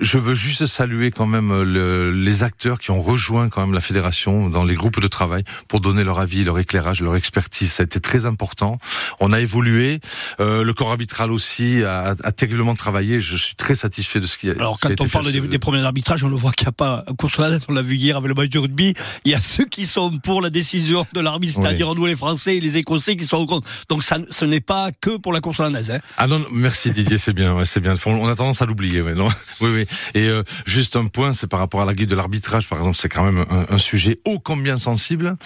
Je 0.00 0.18
veux 0.18 0.34
juste 0.34 0.66
saluer 0.66 1.10
quand 1.10 1.26
même 1.26 1.62
le- 1.62 2.12
les 2.12 2.42
acteurs 2.42 2.78
qui 2.78 2.90
ont 2.92 3.02
rejoint 3.02 3.48
quand 3.48 3.60
même 3.62 3.74
la 3.74 3.80
fédération 3.80 3.96
dans 4.24 4.64
les 4.64 4.74
groupes 4.74 5.00
de 5.00 5.08
travail 5.08 5.44
pour 5.68 5.80
donner 5.80 6.04
leur 6.04 6.18
avis, 6.18 6.44
leur 6.44 6.58
éclairage, 6.58 7.00
leur 7.02 7.16
expertise. 7.16 7.72
Ça 7.72 7.82
a 7.82 7.84
été 7.84 8.00
très 8.00 8.26
important. 8.26 8.78
On 9.20 9.32
a 9.32 9.40
évolué. 9.40 10.00
Euh, 10.40 10.64
le 10.64 10.74
corps 10.74 10.90
arbitral 10.90 11.30
aussi 11.30 11.82
a, 11.84 12.14
a 12.22 12.32
terriblement 12.32 12.74
travaillé. 12.74 13.20
Je 13.20 13.36
suis 13.36 13.54
très 13.54 13.74
satisfait 13.74 14.20
de 14.20 14.26
ce 14.26 14.38
qui 14.38 14.50
a, 14.50 14.52
Alors, 14.52 14.76
ce 14.76 14.80
qui 14.80 14.86
a 14.86 14.90
quand 14.90 14.94
été 14.94 15.04
on 15.04 15.06
fait 15.06 15.12
parle 15.12 15.32
des, 15.32 15.40
des 15.40 15.58
problèmes 15.58 15.82
d'arbitrage, 15.82 16.24
on 16.24 16.28
le 16.28 16.36
voit 16.36 16.52
qu'il 16.52 16.66
n'y 16.66 16.70
a 16.70 16.72
pas 16.72 17.04
la 17.38 17.58
on 17.68 17.72
l'a 17.72 17.82
vu 17.82 17.96
hier 17.96 18.16
avec 18.16 18.28
le 18.28 18.34
match 18.34 18.50
de 18.50 18.58
rugby. 18.58 18.94
Il 19.24 19.32
y 19.32 19.34
a 19.34 19.40
ceux 19.40 19.64
qui 19.64 19.86
sont 19.86 20.18
pour 20.18 20.40
la 20.40 20.50
décision 20.50 21.06
de 21.12 21.20
l'arbitre, 21.20 21.60
c'est-à-dire 21.60 21.94
nous 21.94 22.06
les 22.06 22.16
Français 22.16 22.56
et 22.56 22.60
les 22.60 22.78
Écossais 22.78 23.16
qui 23.16 23.26
sont 23.26 23.38
au 23.38 23.46
contre. 23.46 23.68
Donc, 23.88 24.02
ça, 24.02 24.18
ce 24.30 24.44
n'est 24.44 24.60
pas 24.60 24.90
que 25.00 25.16
pour 25.16 25.32
la 25.32 25.40
course 25.40 25.60
hollandaise. 25.60 25.90
Hein. 25.90 26.00
Ah 26.16 26.26
non, 26.26 26.38
non, 26.38 26.46
merci 26.50 26.90
Didier, 26.90 27.18
c'est 27.18 27.32
bien, 27.32 27.54
ouais, 27.54 27.64
c'est 27.64 27.80
bien. 27.80 27.94
On 28.06 28.28
a 28.28 28.34
tendance 28.34 28.62
à 28.62 28.66
l'oublier, 28.66 29.02
ouais, 29.02 29.14
non 29.14 29.28
Oui, 29.60 29.70
oui. 29.74 29.86
Et 30.14 30.28
euh, 30.28 30.42
juste 30.66 30.96
un 30.96 31.06
point, 31.06 31.32
c'est 31.32 31.46
par 31.46 31.58
rapport 31.58 31.82
à 31.82 31.84
la 31.84 31.94
guide 31.94 32.10
de 32.10 32.16
l'arbitrage, 32.16 32.68
par 32.68 32.78
exemple, 32.78 32.96
c'est 32.96 33.08
quand 33.08 33.24
même 33.24 33.44
un, 33.50 33.66
un 33.68 33.78
sujet 33.78 33.95
ô 34.24 34.38
combien 34.38 34.76
sensible. 34.76 35.36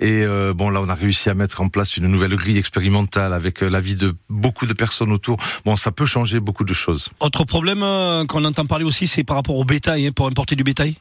Et 0.00 0.22
euh, 0.24 0.52
bon, 0.54 0.70
là, 0.70 0.80
on 0.80 0.88
a 0.88 0.94
réussi 0.94 1.30
à 1.30 1.34
mettre 1.34 1.60
en 1.60 1.68
place 1.68 1.96
une 1.96 2.06
nouvelle 2.06 2.34
grille 2.34 2.58
expérimentale 2.58 3.32
avec 3.32 3.62
euh, 3.62 3.68
l'avis 3.68 3.96
de 3.96 4.14
beaucoup 4.28 4.66
de 4.66 4.72
personnes 4.72 5.12
autour. 5.12 5.38
Bon, 5.64 5.76
ça 5.76 5.90
peut 5.90 6.06
changer 6.06 6.40
beaucoup 6.40 6.64
de 6.64 6.74
choses. 6.74 7.08
Autre 7.20 7.44
problème 7.44 7.82
euh, 7.82 8.24
qu'on 8.26 8.44
entend 8.44 8.66
parler 8.66 8.84
aussi, 8.84 9.06
c'est 9.06 9.24
par 9.24 9.36
rapport 9.36 9.56
au 9.56 9.64
bétail, 9.64 10.06
hein, 10.06 10.12
pour 10.14 10.26
importer 10.26 10.56
du 10.56 10.64
bétail? 10.64 10.96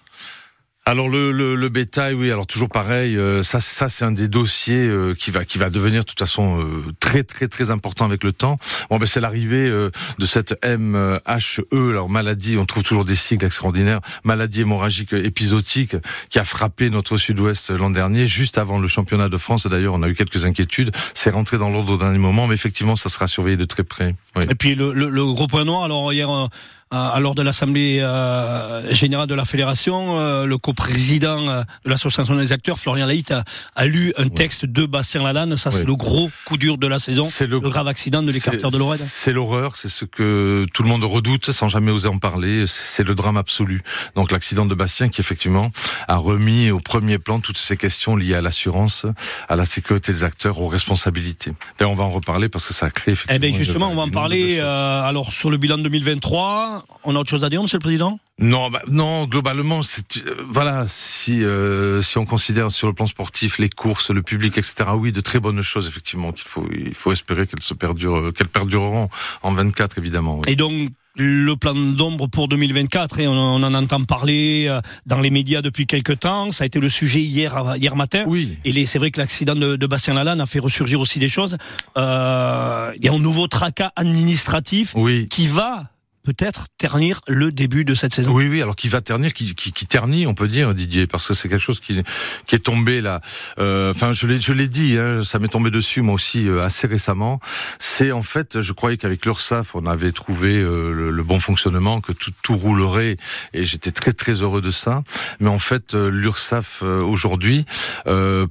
Alors 0.90 1.08
le, 1.08 1.32
le, 1.32 1.54
le 1.54 1.70
bétail, 1.70 2.16
oui. 2.16 2.32
Alors 2.32 2.48
toujours 2.48 2.68
pareil. 2.68 3.16
euh, 3.16 3.44
ça, 3.44 3.60
ça 3.62 3.90
c'est 3.90 4.06
un 4.06 4.12
des 4.12 4.28
dossiers 4.28 4.88
euh, 4.88 5.14
qui 5.14 5.30
va 5.30 5.46
qui 5.46 5.60
va 5.60 5.70
devenir 5.70 6.02
de 6.02 6.06
toute 6.08 6.18
façon 6.18 6.60
euh, 6.60 6.84
très 7.00 7.22
très 7.24 7.48
très 7.48 7.70
important 7.70 8.06
avec 8.06 8.24
le 8.24 8.32
temps. 8.32 8.58
Bon, 8.90 8.98
ben 8.98 9.06
c'est 9.06 9.20
l'arrivée 9.20 9.68
euh, 9.70 9.92
de 10.18 10.26
cette 10.26 10.56
MHE, 10.66 11.62
alors 11.72 12.10
maladie. 12.10 12.58
On 12.58 12.66
trouve 12.66 12.82
toujours 12.82 13.06
des 13.06 13.14
sigles 13.14 13.46
extraordinaires. 13.46 14.02
Maladie 14.24 14.62
hémorragique 14.62 15.14
épisodique 15.14 15.96
qui 16.32 16.40
a 16.40 16.44
frappé 16.44 16.90
notre 16.90 17.18
Sud-Ouest 17.18 17.70
l'an 17.70 17.92
dernier, 17.92 18.26
juste 18.26 18.58
avant 18.58 18.80
le 18.80 18.88
championnat 18.88 19.30
de 19.30 19.38
France. 19.38 19.68
D'ailleurs, 19.68 19.94
on 19.94 20.02
a 20.02 20.10
eu 20.10 20.16
quelques 20.16 20.46
inquiétudes. 20.46 20.90
C'est 21.14 21.30
rentré 21.30 21.60
dans 21.60 21.70
l'ordre 21.70 21.94
au 21.94 21.98
dernier 21.98 22.18
moment, 22.18 22.48
mais 22.48 22.56
effectivement, 22.56 22.96
ça 22.96 23.10
sera 23.10 23.28
surveillé 23.28 23.58
de 23.58 23.66
très 23.66 23.84
près. 23.84 24.16
Oui. 24.36 24.42
Et 24.50 24.56
puis 24.56 24.74
le, 24.74 24.92
le, 24.94 25.10
le 25.10 25.34
gros 25.34 25.46
point 25.46 25.66
noir, 25.66 25.84
alors 25.84 26.12
hier, 26.12 26.50
euh, 26.94 27.20
lors 27.20 27.36
de 27.36 27.42
l'Assemblée 27.42 28.00
euh, 28.02 28.92
générale 28.94 29.28
de 29.28 29.36
la 29.36 29.46
Fédération, 29.46 30.20
euh, 30.20 30.46
le 30.46 30.58
coprésident 30.58 31.48
euh, 31.48 31.64
de 31.86 31.90
l'Association 31.90 32.36
des 32.36 32.52
acteurs, 32.52 32.80
Florian 32.80 33.06
Laït, 33.06 33.32
a, 33.32 33.44
a 33.76 33.86
lu 33.86 34.14
un 34.18 34.30
texte 34.30 34.66
de 34.66 34.86
Bastien 34.86 35.22
Lalanne. 35.22 35.56
Ça, 35.58 35.72
c'est 35.72 35.86
le 35.86 35.96
gros 35.96 36.32
coup 36.46 36.58
dur 36.58 36.78
de 36.78 36.88
la 36.88 37.00
saison. 37.00 37.26
C'est 37.26 37.46
Le, 37.48 37.60
grave 37.60 37.88
accident 37.88 38.24
de 38.24 38.32
l'écarteur 38.32 38.72
de 38.72 38.78
Lorraine. 38.78 39.00
C'est 39.00 39.34
l'horreur, 39.34 39.76
c'est 39.76 39.90
ce 39.90 40.06
que 40.06 40.66
tout 40.74 40.84
le 40.84 40.90
monde 40.90 41.04
redoute 41.04 41.52
sans 41.52 41.68
jamais 41.70 41.92
oser 41.92 42.08
en 42.08 42.18
parler. 42.18 42.66
C'est 42.68 43.04
le 43.04 43.16
drame 43.16 43.38
absolu. 43.38 43.84
Donc 44.16 44.32
l'accident 44.32 44.66
de 44.66 44.76
Bastien 44.76 45.10
qui 45.10 45.22
effectivement 45.22 45.72
a 46.08 46.16
remis 46.18 46.72
au 46.72 46.80
premier 46.80 47.20
plan 47.20 47.40
toutes 47.40 47.58
ces 47.58 47.78
questions 47.78 48.16
liées 48.16 48.36
à 48.36 48.42
l'assurance, 48.42 49.06
à 49.48 49.56
la 49.56 49.66
sécurité 49.66 50.12
des 50.12 50.24
acteurs, 50.24 50.60
aux 50.60 50.68
responsabilités. 50.68 51.52
D'ailleurs, 51.78 51.92
on 51.92 51.96
va 51.96 52.04
en 52.04 52.10
reparler 52.10 52.50
parce 52.50 52.66
que 52.66 52.74
ça 52.74 52.88
a 52.88 52.90
créé 52.90 53.12
effectivement. 53.14 53.36
Eh 53.36 53.40
bien, 53.40 53.58
justement, 53.58 53.90
on 53.90 53.96
va 53.96 54.02
en 54.04 54.10
parler. 54.10 54.58
euh, 54.60 55.02
alors, 55.04 55.32
sur 55.34 55.50
le 55.50 55.58
bilan 55.58 55.78
2023, 55.78 56.79
on 57.04 57.16
a 57.16 57.20
autre 57.20 57.30
chose 57.30 57.44
à 57.44 57.50
dire, 57.50 57.62
Monsieur 57.62 57.78
le 57.78 57.82
Président? 57.84 58.20
Non, 58.40 58.70
bah, 58.70 58.82
non, 58.88 59.26
globalement, 59.26 59.82
c'est 59.82 60.18
euh, 60.18 60.46
voilà, 60.50 60.86
si 60.88 61.44
euh, 61.44 62.02
si 62.02 62.18
on 62.18 62.26
considère 62.26 62.72
sur 62.72 62.88
le 62.88 62.94
plan 62.94 63.06
sportif 63.06 63.58
les 63.60 63.70
courses, 63.70 64.12
le 64.12 64.22
public, 64.22 64.58
etc. 64.58 64.92
Oui, 64.96 65.12
de 65.12 65.20
très 65.22 65.40
bonnes 65.40 65.62
choses 65.62 65.88
effectivement 65.88 66.32
qu'il 66.32 66.48
faut 66.48 66.66
il 66.74 66.94
faut 66.94 67.12
espérer 67.12 67.48
qu'elles 67.48 67.62
se 67.62 67.74
perdurent, 67.74 68.32
qu'elles 68.34 68.48
perdureront 68.48 69.10
en 69.44 69.52
24 69.52 69.98
évidemment. 69.98 70.36
oui. 70.46 70.52
Et 70.52 70.56
donc, 70.56 70.90
le 71.16 71.56
plan 71.56 71.76
d'ombre 71.76 72.28
pour 72.28 72.48
2024, 72.48 73.20
et 73.20 73.28
on, 73.28 73.34
on 73.34 73.62
en 73.64 73.74
entend 73.74 74.02
parler 74.06 74.68
euh, 74.70 74.80
dans 75.06 75.20
les 75.20 75.32
médias 75.32 75.62
depuis 75.62 75.86
quelques 75.86 76.20
temps. 76.20 76.52
Ça 76.52 76.64
a 76.64 76.68
été 76.68 76.80
le 76.80 76.88
sujet 76.90 77.20
hier, 77.20 77.74
hier 77.76 77.98
matin. 77.98 78.24
Oui. 78.28 78.58
Et 78.64 78.72
les- 78.72 78.86
c'est 78.86 79.00
vrai 79.00 79.12
que 79.12 79.20
l'accident 79.20 79.56
de, 79.56 79.76
de 79.76 79.88
Bastien 79.88 80.14
Lalanne 80.14 80.40
a 80.40 80.46
fait 80.46 80.60
ressurgir 80.60 81.02
aussi 81.02 81.20
des 81.20 81.28
choses. 81.28 81.58
Euh, 81.98 82.94
il 82.98 83.04
y 83.06 83.10
a 83.10 83.14
un 83.14 83.20
nouveau 83.20 83.48
tracas 83.48 83.92
administratif 83.98 84.94
Oui. 84.96 85.28
qui 85.30 85.48
va 85.48 85.90
peut-être 86.24 86.68
ternir 86.78 87.22
le 87.28 87.52
début 87.52 87.86
de 87.86 87.96
cette 87.96 88.14
saison. 88.14 88.32
Oui, 88.32 88.48
oui, 88.48 88.62
alors 88.62 88.76
qui 88.76 88.90
va 88.90 89.02
ternir, 89.02 89.34
qui, 89.34 89.56
qui, 89.56 89.72
qui, 89.72 89.88
ternit, 89.88 90.28
on 90.28 90.34
peut 90.34 90.48
dire, 90.48 90.74
Didier, 90.74 91.08
parce 91.08 91.28
que 91.28 91.34
c'est 91.34 91.50
quelque 91.50 91.62
chose 91.62 91.80
qui, 91.80 92.02
qui 92.46 92.56
est 92.56 92.60
tombé 92.60 93.02
là. 93.02 93.22
Euh, 93.58 93.92
enfin, 93.92 94.12
je 94.12 94.28
l'ai, 94.28 94.40
je 94.40 94.54
l'ai 94.54 94.68
dit, 94.68 94.98
hein, 94.98 95.24
ça 95.24 95.40
m'est 95.40 95.48
tombé 95.48 95.72
dessus 95.72 96.02
moi 96.02 96.16
aussi 96.16 96.48
euh, 96.48 96.62
assez 96.62 96.88
récemment. 96.88 97.40
C'est 97.80 98.12
en 98.12 98.22
fait, 98.22 98.62
je 98.62 98.74
croyais 98.74 98.98
qu'avec 98.98 99.26
l'URSSAF, 99.26 99.76
on 99.76 99.86
avait 99.86 100.12
trouvé 100.12 100.58
euh, 100.58 100.92
le, 100.92 101.12
le, 101.12 101.24
bon 101.24 101.40
fonctionnement, 101.40 102.02
que 102.02 102.12
tout, 102.12 102.32
tout 102.42 102.56
roulerait, 102.56 103.18
et 103.54 103.66
j'étais 103.66 103.92
très 103.92 104.12
très 104.12 104.34
heureux 104.34 104.62
de 104.62 104.72
ça. 104.72 105.04
Mais 105.40 105.50
en 105.50 105.60
fait, 105.60 105.94
l'URSSAF 105.94 106.82
aujourd'hui 106.84 107.66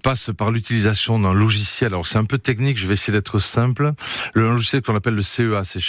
passe 0.03 0.31
par 0.37 0.51
l'utilisation 0.51 1.19
d'un 1.19 1.33
logiciel. 1.33 1.89
Alors 1.89 2.07
c'est 2.07 2.19
un 2.19 2.25
peu 2.25 2.39
technique, 2.39 2.79
je 2.79 2.87
vais 2.87 2.95
essayer 2.95 3.13
d'être 3.13 3.39
simple. 3.39 3.93
Le 4.35 4.49
logiciel 4.49 4.83
qu'on 4.83 4.97
appelle 4.97 5.15
le 5.15 5.23
CEA, 5.23 5.65
c'est 5.65 5.81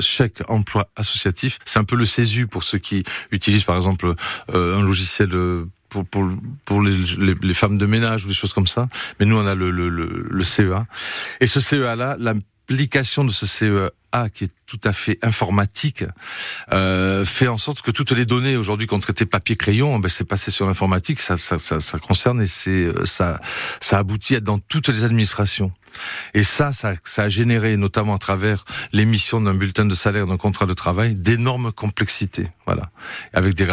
chèque 0.00 0.42
emploi 0.48 0.88
associatif. 0.96 1.58
C'est 1.64 1.78
un 1.78 1.84
peu 1.84 1.96
le 1.96 2.04
CESU 2.04 2.46
pour 2.46 2.64
ceux 2.64 2.78
qui 2.78 3.04
utilisent 3.30 3.64
par 3.64 3.76
exemple 3.76 4.14
euh, 4.54 4.78
un 4.78 4.82
logiciel 4.82 5.34
euh, 5.34 5.66
pour, 5.88 6.06
pour, 6.06 6.28
pour 6.64 6.82
les, 6.82 6.96
les, 7.42 7.54
femmes 7.54 7.76
de 7.76 7.86
ménage 7.86 8.24
ou 8.24 8.28
des 8.28 8.34
choses 8.34 8.52
comme 8.52 8.66
ça. 8.66 8.88
Mais 9.20 9.26
nous, 9.26 9.36
on 9.36 9.46
a 9.46 9.54
le, 9.54 9.70
le, 9.70 9.88
le, 9.90 10.26
le 10.28 10.42
CEA. 10.42 10.86
Et 11.40 11.46
ce 11.46 11.60
CEA-là, 11.60 12.16
l'application 12.18 13.24
de 13.24 13.30
ce 13.30 13.46
CEA 13.46 13.90
qui 14.32 14.44
est 14.44 14.52
tout 14.66 14.80
à 14.84 14.92
fait 14.92 15.18
informatique, 15.22 16.04
euh, 16.72 17.24
fait 17.24 17.48
en 17.48 17.58
sorte 17.58 17.82
que 17.82 17.90
toutes 17.90 18.12
les 18.12 18.24
données 18.24 18.56
aujourd'hui 18.56 18.86
qu'on 18.86 19.00
traitait 19.00 19.26
papier 19.26 19.56
crayon, 19.56 19.98
ben 19.98 20.08
c'est 20.08 20.24
passé 20.24 20.50
sur 20.50 20.66
l'informatique. 20.66 21.20
Ça, 21.20 21.36
ça, 21.36 21.58
ça, 21.58 21.80
ça, 21.80 21.98
concerne 21.98 22.40
et 22.40 22.46
c'est 22.46 22.88
ça, 23.04 23.40
ça 23.80 23.98
aboutit 23.98 24.36
à 24.36 24.40
dans 24.40 24.58
toutes 24.58 24.88
les 24.88 25.04
administrations. 25.04 25.72
Et 26.34 26.42
ça, 26.42 26.72
ça, 26.72 26.94
ça 27.04 27.24
a 27.24 27.28
généré, 27.28 27.76
notamment 27.76 28.14
à 28.14 28.18
travers 28.18 28.64
l'émission 28.92 29.40
d'un 29.40 29.54
bulletin 29.54 29.84
de 29.84 29.94
salaire, 29.94 30.26
d'un 30.26 30.36
contrat 30.36 30.66
de 30.66 30.74
travail, 30.74 31.14
d'énormes 31.14 31.72
complexités. 31.72 32.48
Voilà. 32.66 32.90
Avec 33.32 33.54
des 33.54 33.66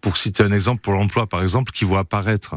pour 0.00 0.16
citer 0.16 0.42
un 0.42 0.52
exemple, 0.52 0.80
pour 0.80 0.92
l'emploi, 0.92 1.26
par 1.26 1.42
exemple, 1.42 1.72
qui 1.72 1.84
voit 1.84 2.00
apparaître 2.00 2.56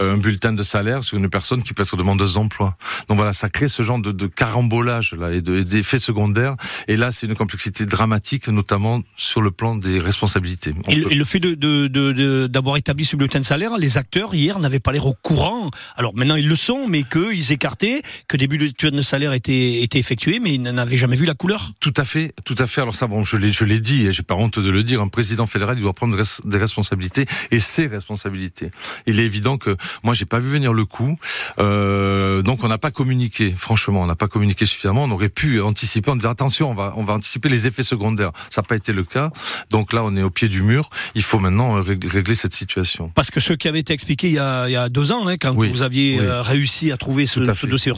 euh, 0.00 0.14
un 0.14 0.18
bulletin 0.18 0.52
de 0.52 0.62
salaire 0.62 1.04
sur 1.04 1.18
une 1.18 1.28
personne 1.28 1.62
qui 1.62 1.74
peut 1.74 1.82
être 1.82 1.96
demandeuse 1.96 2.34
d'emploi. 2.34 2.76
Donc 3.08 3.16
voilà, 3.16 3.32
ça 3.32 3.48
crée 3.48 3.68
ce 3.68 3.82
genre 3.82 4.00
de, 4.00 4.12
de 4.12 4.26
carambolage 4.26 5.14
là 5.14 5.32
et 5.32 5.42
d'effets 5.42 5.98
secondaires. 5.98 6.56
Et 6.88 6.96
là, 6.96 7.12
c'est 7.12 7.26
une 7.26 7.36
complexité 7.36 7.86
dramatique, 7.86 8.48
notamment 8.48 9.00
sur 9.16 9.42
le 9.42 9.50
plan 9.50 9.76
des 9.76 9.98
responsabilités. 9.98 10.72
Et 10.88 10.96
le, 10.96 11.12
et 11.12 11.14
le, 11.14 11.24
fait 11.24 11.40
de, 11.40 12.46
d'avoir 12.46 12.76
établi 12.76 13.04
ce 13.04 13.16
bulletin 13.16 13.40
de 13.40 13.44
salaire, 13.44 13.76
les 13.76 13.98
acteurs 13.98 14.34
hier 14.34 14.58
n'avaient 14.58 14.80
pas 14.80 14.92
l'air 14.92 15.06
au 15.06 15.14
courant. 15.14 15.70
Alors 15.96 16.14
maintenant 16.14 16.36
ils 16.36 16.48
le 16.48 16.56
sont, 16.56 16.88
mais 16.88 17.04
qu'ils 17.04 17.52
écartaient 17.52 18.02
que 18.26 18.36
des 18.36 18.46
bulletins 18.46 18.90
de 18.90 19.02
salaire 19.02 19.32
étaient, 19.32 19.82
étaient 19.82 19.98
effectués, 19.98 20.40
mais 20.40 20.54
ils 20.54 20.62
n'avaient 20.62 20.96
jamais 20.96 21.16
vu 21.16 21.26
la 21.26 21.34
couleur. 21.34 21.72
Tout 21.80 21.94
à 21.96 22.04
fait, 22.04 22.32
tout 22.44 22.54
à 22.58 22.66
fait. 22.66 22.80
Alors 22.80 22.94
ça, 22.94 23.06
bon, 23.06 23.24
je 23.24 23.36
l'ai, 23.36 23.52
je 23.52 23.64
l'ai 23.64 23.80
dit, 23.80 24.06
et 24.06 24.12
j'ai 24.12 24.22
pas 24.22 24.34
honte 24.34 24.58
de 24.58 24.70
le 24.70 24.82
dire. 24.82 25.00
Un 25.00 25.08
président 25.08 25.46
fédéral, 25.46 25.78
il 25.78 25.82
doit 25.82 25.92
prendre 25.92 26.16
des 26.44 26.58
responsabilités 26.58 27.26
et 27.50 27.58
ses 27.58 27.86
responsabilités. 27.86 28.70
Il 29.06 29.20
est 29.20 29.24
évident 29.24 29.58
que 29.58 29.76
moi, 30.02 30.14
j'ai 30.14 30.26
pas 30.26 30.38
vu 30.38 30.48
venir 30.48 30.72
le 30.72 30.84
coup, 30.84 31.16
euh, 31.58 32.42
donc 32.42 32.64
on 32.64 32.68
n'a 32.68 32.78
pas 32.78 32.90
communiqué. 32.90 33.54
Franchement, 33.56 34.02
on 34.02 34.06
n'a 34.06 34.16
pas 34.16 34.28
communiqué 34.28 34.66
suffisamment. 34.66 35.04
On 35.04 35.10
aurait 35.10 35.28
pu 35.28 35.60
anticiper, 35.60 36.10
en 36.10 36.16
disant 36.16 36.30
attention, 36.30 36.70
on 36.70 36.74
va, 36.74 36.94
on 36.96 37.04
va 37.04 37.14
anticiper 37.14 37.48
les 37.48 37.66
effets 37.66 37.82
secondaires. 37.82 38.32
Ça 38.50 38.62
n'a 38.62 38.66
pas 38.66 38.76
été 38.76 38.92
le 38.92 39.04
cas. 39.04 39.30
Donc 39.70 39.92
là, 39.92 40.02
on 40.04 40.16
est 40.16 40.22
au 40.22 40.30
pied 40.30 40.48
du 40.48 40.62
mur. 40.62 40.90
Il 41.14 41.22
faut 41.22 41.38
maintenant 41.38 41.80
régler 41.82 42.34
cette 42.34 42.54
situation. 42.54 43.10
Parce 43.14 43.30
que 43.30 43.40
ce 43.40 43.52
qui 43.52 43.68
avait 43.68 43.80
été 43.80 43.92
expliqué 43.92 44.28
il 44.28 44.34
y 44.34 44.38
a, 44.38 44.68
il 44.68 44.72
y 44.72 44.76
a 44.76 44.88
deux 44.88 45.12
ans, 45.12 45.26
hein, 45.26 45.36
quand 45.36 45.54
vous 45.54 45.82
aviez 45.82 46.18
euh, 46.20 46.42
réussi 46.42 46.92
à 46.92 46.96
trouver 46.96 47.26
ce, 47.26 47.40
ce 47.54 47.66
dossier 47.66 47.92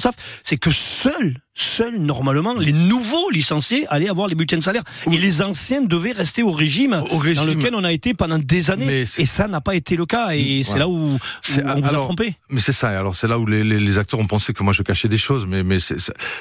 C'est 0.45 0.57
que 0.57 0.71
seul 0.71 1.41
seuls, 1.61 1.99
normalement, 1.99 2.55
les 2.55 2.73
nouveaux 2.73 3.31
licenciés 3.31 3.87
allaient 3.89 4.09
avoir 4.09 4.29
les 4.29 4.35
bulletins 4.35 4.57
de 4.57 4.63
salaire. 4.63 4.83
Et 5.11 5.19
les 5.19 5.43
anciens 5.43 5.83
devaient 5.83 6.13
rester 6.13 6.43
au 6.43 6.51
régime, 6.51 7.03
au 7.11 7.19
régime, 7.19 7.45
dans 7.45 7.53
lequel 7.53 7.75
on 7.75 7.85
a 7.85 7.93
été 7.93 8.15
pendant 8.15 8.39
des 8.39 8.71
années. 8.71 9.03
Et 9.03 9.27
ça 9.27 9.47
n'a 9.47 9.61
pas 9.61 9.75
été 9.75 9.97
le 9.97 10.07
cas. 10.07 10.31
Et 10.33 10.63
c'est 10.63 10.79
là 10.79 10.89
où, 10.89 11.19
on 11.65 11.81
vous 11.81 11.87
a 11.87 11.93
trompé. 11.93 12.35
Mais 12.49 12.61
c'est 12.61 12.73
ça. 12.73 12.89
Alors 12.89 13.15
c'est 13.15 13.29
là 13.29 13.39
où 13.39 13.47
les, 13.47 13.63
les, 13.63 13.99
acteurs 13.99 14.21
ont 14.21 14.27
pensé 14.27 14.53
que 14.53 14.63
moi 14.63 14.73
je 14.73 14.83
cachais 14.83 15.09
des 15.09 15.19
choses. 15.19 15.47
Mais, 15.47 15.63
mais 15.63 15.79
c'est 15.79 15.97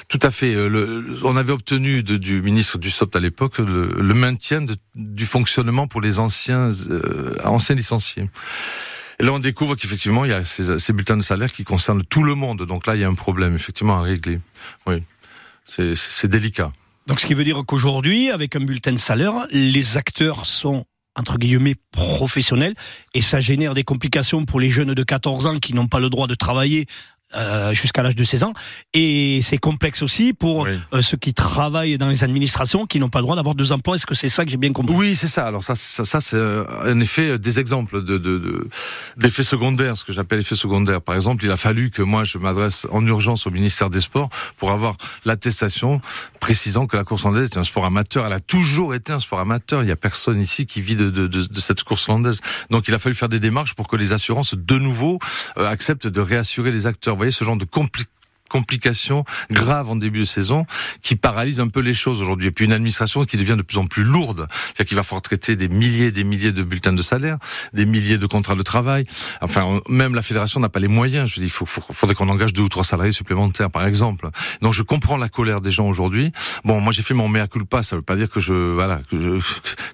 tout 0.08 0.20
à 0.22 0.30
fait. 0.30 0.54
Euh, 0.54 0.68
le, 0.68 1.18
on 1.24 1.36
avait 1.36 1.52
obtenu 1.52 2.02
de, 2.02 2.16
du 2.16 2.42
ministre 2.42 2.78
du 2.78 2.90
SOPT 2.90 3.16
à 3.16 3.20
l'époque 3.20 3.58
le, 3.58 3.92
le, 3.98 4.14
maintien 4.14 4.62
de, 4.62 4.76
du 4.94 5.26
fonctionnement 5.26 5.86
pour 5.86 6.00
les 6.00 6.18
anciens, 6.18 6.70
euh, 6.88 7.34
anciens 7.44 7.74
licenciés. 7.74 8.28
Et 9.20 9.22
là, 9.22 9.32
on 9.32 9.38
découvre 9.38 9.74
qu'effectivement, 9.74 10.24
il 10.24 10.30
y 10.30 10.34
a 10.34 10.44
ces, 10.44 10.78
ces, 10.78 10.92
bulletins 10.94 11.16
de 11.16 11.22
salaire 11.22 11.52
qui 11.52 11.62
concernent 11.62 12.02
tout 12.04 12.22
le 12.22 12.34
monde. 12.34 12.64
Donc 12.64 12.86
là, 12.86 12.96
il 12.96 13.02
y 13.02 13.04
a 13.04 13.08
un 13.08 13.14
problème, 13.14 13.54
effectivement, 13.54 13.98
à 13.98 14.02
régler. 14.02 14.40
Oui, 14.86 15.02
c'est 15.66 16.26
délicat. 16.26 16.72
Donc, 17.06 17.20
ce 17.20 17.26
qui 17.26 17.34
veut 17.34 17.44
dire 17.44 17.62
qu'aujourd'hui, 17.66 18.30
avec 18.30 18.56
un 18.56 18.60
bulletin 18.60 18.92
de 18.92 18.98
salaire, 18.98 19.46
les 19.50 19.98
acteurs 19.98 20.46
sont 20.46 20.86
entre 21.16 21.36
guillemets 21.36 21.74
professionnels 21.90 22.74
et 23.14 23.20
ça 23.20 23.40
génère 23.40 23.74
des 23.74 23.84
complications 23.84 24.44
pour 24.46 24.60
les 24.60 24.70
jeunes 24.70 24.94
de 24.94 25.02
14 25.02 25.46
ans 25.46 25.58
qui 25.58 25.74
n'ont 25.74 25.88
pas 25.88 26.00
le 26.00 26.08
droit 26.08 26.26
de 26.26 26.34
travailler 26.34 26.86
euh, 27.36 27.72
jusqu'à 27.74 28.02
l'âge 28.02 28.16
de 28.16 28.24
16 28.24 28.42
ans. 28.42 28.52
Et 28.92 29.38
c'est 29.40 29.58
complexe 29.58 30.02
aussi 30.02 30.32
pour 30.32 30.66
euh, 30.66 31.00
ceux 31.00 31.16
qui 31.16 31.32
travaillent 31.32 31.96
dans 31.96 32.08
les 32.08 32.24
administrations, 32.24 32.86
qui 32.86 32.98
n'ont 32.98 33.08
pas 33.08 33.20
le 33.20 33.22
droit 33.22 33.36
d'avoir 33.36 33.54
deux 33.54 33.70
emplois. 33.70 33.94
Est-ce 33.94 34.06
que 34.06 34.16
c'est 34.16 34.28
ça 34.28 34.44
que 34.44 34.50
j'ai 34.50 34.56
bien 34.56 34.72
compris? 34.72 34.96
Oui, 34.96 35.14
c'est 35.14 35.28
ça. 35.28 35.46
Alors 35.46 35.62
ça, 35.62 35.76
ça, 35.76 36.04
ça 36.04 36.20
c'est 36.20 36.34
euh, 36.34 36.64
en 36.84 36.98
effet 36.98 37.38
des 37.38 37.60
exemples 37.60 38.02
de, 38.02 38.18
de, 38.18 38.66
d'effets 39.16 39.44
secondaires, 39.44 39.96
ce 39.96 40.04
que 40.04 40.12
j'appelle 40.12 40.40
effets 40.40 40.56
secondaires. 40.56 41.00
Par 41.00 41.14
exemple, 41.14 41.44
il 41.44 41.52
a 41.52 41.56
fallu 41.56 41.90
que 41.90 42.02
moi 42.02 42.24
je 42.24 42.36
m'adresse 42.36 42.88
en 42.90 43.06
urgence 43.06 43.46
au 43.46 43.52
ministère 43.52 43.90
des 43.90 44.00
Sports 44.00 44.28
pour 44.56 44.72
avoir 44.72 44.96
l'attestation 45.24 46.00
précisant 46.40 46.88
que 46.88 46.96
la 46.96 47.04
course 47.04 47.22
landaise 47.22 47.50
est 47.52 47.58
un 47.58 47.64
sport 47.64 47.84
amateur. 47.84 48.26
Elle 48.26 48.32
a 48.32 48.40
toujours 48.40 48.92
été 48.92 49.12
un 49.12 49.20
sport 49.20 49.38
amateur. 49.38 49.84
Il 49.84 49.86
n'y 49.86 49.92
a 49.92 49.96
personne 49.96 50.40
ici 50.40 50.66
qui 50.66 50.80
vit 50.80 50.96
de, 50.96 51.10
de, 51.10 51.28
de, 51.28 51.60
cette 51.60 51.84
course 51.84 52.08
landaise. 52.08 52.40
Donc 52.70 52.88
il 52.88 52.94
a 52.94 52.98
fallu 52.98 53.14
faire 53.14 53.28
des 53.28 53.38
démarches 53.38 53.74
pour 53.74 53.86
que 53.86 53.94
les 53.94 54.12
assurances 54.12 54.54
de 54.56 54.78
nouveau 54.80 55.20
acceptent 55.54 56.08
de 56.08 56.20
réassurer 56.20 56.72
les 56.72 56.88
acteurs 56.88 57.19
voyez, 57.20 57.30
ce 57.30 57.44
genre 57.44 57.56
de 57.56 57.66
complications 58.50 59.24
graves 59.50 59.88
en 59.88 59.96
début 59.96 60.20
de 60.20 60.24
saison 60.26 60.66
qui 61.00 61.16
paralysent 61.16 61.60
un 61.60 61.68
peu 61.68 61.80
les 61.80 61.94
choses 61.94 62.20
aujourd'hui. 62.20 62.48
Et 62.48 62.50
puis 62.50 62.66
une 62.66 62.72
administration 62.72 63.24
qui 63.24 63.36
devient 63.38 63.56
de 63.56 63.62
plus 63.62 63.78
en 63.78 63.86
plus 63.86 64.04
lourde, 64.04 64.46
c'est-à-dire 64.50 64.86
qu'il 64.86 64.96
va 64.96 65.02
falloir 65.02 65.22
traiter 65.22 65.56
des 65.56 65.68
milliers 65.68 66.06
et 66.06 66.12
des 66.12 66.24
milliers 66.24 66.52
de 66.52 66.62
bulletins 66.62 66.92
de 66.92 67.02
salaire, 67.02 67.38
des 67.72 67.86
milliers 67.86 68.18
de 68.18 68.26
contrats 68.26 68.56
de 68.56 68.62
travail. 68.62 69.04
Enfin, 69.40 69.80
même 69.88 70.14
la 70.14 70.22
fédération 70.22 70.60
n'a 70.60 70.68
pas 70.68 70.80
les 70.80 70.88
moyens. 70.88 71.30
Je 71.30 71.40
dis, 71.40 71.46
il 71.46 71.50
faut, 71.50 71.66
faudrait 71.66 72.14
qu'on 72.14 72.28
engage 72.28 72.52
deux 72.52 72.62
ou 72.62 72.68
trois 72.68 72.84
salariés 72.84 73.12
supplémentaires, 73.12 73.70
par 73.70 73.86
exemple. 73.86 74.28
Donc 74.60 74.74
je 74.74 74.82
comprends 74.82 75.16
la 75.16 75.28
colère 75.28 75.60
des 75.60 75.70
gens 75.70 75.86
aujourd'hui. 75.86 76.32
Bon, 76.64 76.80
moi 76.80 76.92
j'ai 76.92 77.02
fait 77.02 77.14
mon 77.14 77.28
mea 77.28 77.46
culpa, 77.46 77.82
ça 77.82 77.96
veut 77.96 78.02
pas 78.02 78.16
dire 78.16 78.28
que 78.28 78.40
je, 78.40 78.52
voilà, 78.52 79.00
que, 79.10 79.38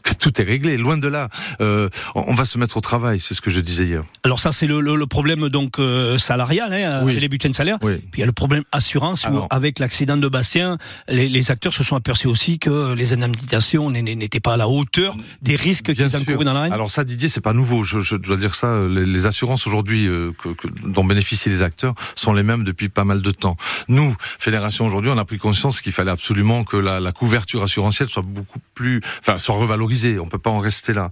que 0.02 0.14
tout 0.14 0.40
est 0.40 0.44
réglé. 0.44 0.76
Loin 0.76 0.96
de 0.96 1.08
là. 1.08 1.28
Euh, 1.60 1.88
on 2.14 2.34
va 2.34 2.44
se 2.44 2.58
mettre 2.58 2.76
au 2.76 2.80
travail, 2.80 3.20
c'est 3.20 3.34
ce 3.34 3.40
que 3.40 3.50
je 3.50 3.60
disais 3.60 3.84
hier. 3.84 4.02
Alors 4.24 4.40
ça, 4.40 4.52
c'est 4.52 4.66
le, 4.66 4.80
le, 4.80 5.06
problème 5.06 5.48
donc 5.48 5.78
euh, 5.78 6.18
salarial, 6.18 6.72
hein, 6.72 7.02
oui. 7.04 7.18
les 7.18 7.28
bulletins 7.28 7.50
de 7.50 7.54
salaire. 7.54 7.78
Oui. 7.82 7.96
Puis 8.10 8.18
il 8.18 8.20
y 8.20 8.22
a 8.22 8.26
le 8.26 8.32
problème 8.32 8.45
assurance 8.72 9.26
où, 9.30 9.46
avec 9.50 9.78
l'accident 9.78 10.16
de 10.16 10.28
Bastien, 10.28 10.78
les, 11.08 11.28
les, 11.28 11.50
acteurs 11.50 11.72
se 11.72 11.84
sont 11.84 11.96
aperçus 11.96 12.26
aussi 12.26 12.58
que 12.58 12.94
les 12.94 13.12
indemnisations 13.12 13.90
n'étaient 13.90 14.40
pas 14.40 14.54
à 14.54 14.56
la 14.56 14.68
hauteur 14.68 15.14
des 15.42 15.56
risques 15.56 15.94
qu'ils 15.94 16.16
encouraient 16.16 16.44
dans 16.44 16.52
l'arène. 16.52 16.72
Alors 16.72 16.90
ça, 16.90 17.04
Didier, 17.04 17.28
c'est 17.28 17.40
pas 17.40 17.52
nouveau. 17.52 17.84
Je, 17.84 18.00
je, 18.00 18.16
dois 18.16 18.36
dire 18.36 18.54
ça. 18.54 18.86
Les, 18.88 19.06
les 19.06 19.26
assurances 19.26 19.66
aujourd'hui 19.66 20.06
euh, 20.06 20.32
que, 20.42 20.48
que, 20.50 20.68
dont 20.84 21.04
bénéficient 21.04 21.48
les 21.48 21.62
acteurs 21.62 21.94
sont 22.14 22.32
les 22.32 22.42
mêmes 22.42 22.64
depuis 22.64 22.88
pas 22.88 23.04
mal 23.04 23.22
de 23.22 23.30
temps. 23.30 23.56
Nous, 23.88 24.14
fédération 24.38 24.86
aujourd'hui, 24.86 25.10
on 25.10 25.18
a 25.18 25.24
pris 25.24 25.38
conscience 25.38 25.80
qu'il 25.80 25.92
fallait 25.92 26.10
absolument 26.10 26.64
que 26.64 26.76
la, 26.76 27.00
la 27.00 27.12
couverture 27.12 27.62
assurantielle 27.62 28.08
soit 28.08 28.22
beaucoup 28.22 28.58
plus, 28.74 29.00
enfin, 29.20 29.38
soit 29.38 29.54
revalorisée. 29.54 30.18
On 30.18 30.26
peut 30.26 30.38
pas 30.38 30.50
en 30.50 30.58
rester 30.58 30.92
là. 30.92 31.10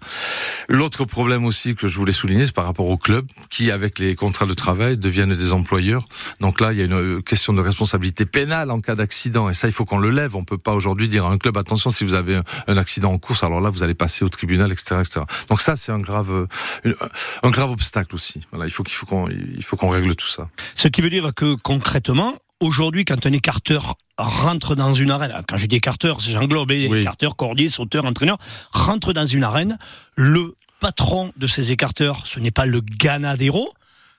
L'autre 0.68 1.04
problème 1.04 1.44
aussi 1.44 1.74
que 1.74 1.88
je 1.88 1.96
voulais 1.96 2.12
souligner, 2.12 2.46
c'est 2.46 2.54
par 2.54 2.66
rapport 2.66 2.86
aux 2.86 2.98
clubs 2.98 3.26
qui, 3.50 3.70
avec 3.70 3.98
les 3.98 4.14
contrats 4.14 4.46
de 4.46 4.54
travail, 4.54 4.98
deviennent 4.98 5.34
des 5.34 5.52
employeurs. 5.52 6.06
Donc 6.40 6.60
là, 6.60 6.72
il 6.72 6.78
y 6.78 6.82
a 6.82 6.84
une 6.84 6.92
euh, 6.92 7.20
question 7.24 7.52
de 7.52 7.60
responsabilité 7.60 8.26
pénale 8.26 8.70
en 8.70 8.80
cas 8.80 8.94
d'accident. 8.94 9.48
Et 9.48 9.54
ça, 9.54 9.68
il 9.68 9.72
faut 9.72 9.84
qu'on 9.84 9.98
le 9.98 10.10
lève. 10.10 10.36
On 10.36 10.44
peut 10.44 10.58
pas 10.58 10.72
aujourd'hui 10.72 11.08
dire 11.08 11.26
à 11.26 11.30
un 11.30 11.38
club, 11.38 11.56
attention, 11.56 11.90
si 11.90 12.04
vous 12.04 12.14
avez 12.14 12.40
un 12.66 12.76
accident 12.76 13.12
en 13.12 13.18
course, 13.18 13.42
alors 13.42 13.60
là, 13.60 13.70
vous 13.70 13.82
allez 13.82 13.94
passer 13.94 14.24
au 14.24 14.28
tribunal, 14.28 14.72
etc., 14.72 14.96
etc. 15.00 15.20
Donc 15.48 15.60
ça, 15.60 15.76
c'est 15.76 15.92
un 15.92 15.98
grave, 15.98 16.46
un 17.42 17.50
grave 17.50 17.70
obstacle 17.70 18.14
aussi. 18.14 18.40
Voilà, 18.50 18.66
il 18.66 18.70
faut 18.70 18.82
qu'il 18.82 18.94
faut 18.94 19.06
qu'on, 19.06 19.28
il 19.28 19.62
faut 19.64 19.76
qu'on 19.76 19.90
règle 19.90 20.14
tout 20.14 20.28
ça. 20.28 20.48
Ce 20.74 20.88
qui 20.88 21.00
veut 21.00 21.10
dire 21.10 21.32
que 21.34 21.54
concrètement, 21.54 22.34
aujourd'hui, 22.60 23.04
quand 23.04 23.26
un 23.26 23.32
écarteur 23.32 23.96
rentre 24.18 24.74
dans 24.74 24.94
une 24.94 25.10
arène, 25.10 25.42
quand 25.48 25.56
je 25.56 25.66
dis 25.66 25.76
écarteur, 25.76 26.20
j'englobe 26.20 26.70
oui. 26.70 27.00
écarteur, 27.00 27.36
cordier, 27.36 27.68
sauteur, 27.68 28.04
entraîneur, 28.04 28.38
rentre 28.72 29.12
dans 29.12 29.26
une 29.26 29.44
arène, 29.44 29.78
le 30.16 30.54
patron 30.80 31.32
de 31.36 31.46
ces 31.46 31.72
écarteurs, 31.72 32.26
ce 32.26 32.40
n'est 32.40 32.50
pas 32.50 32.66
le 32.66 32.80
Ganadero, 32.80 33.72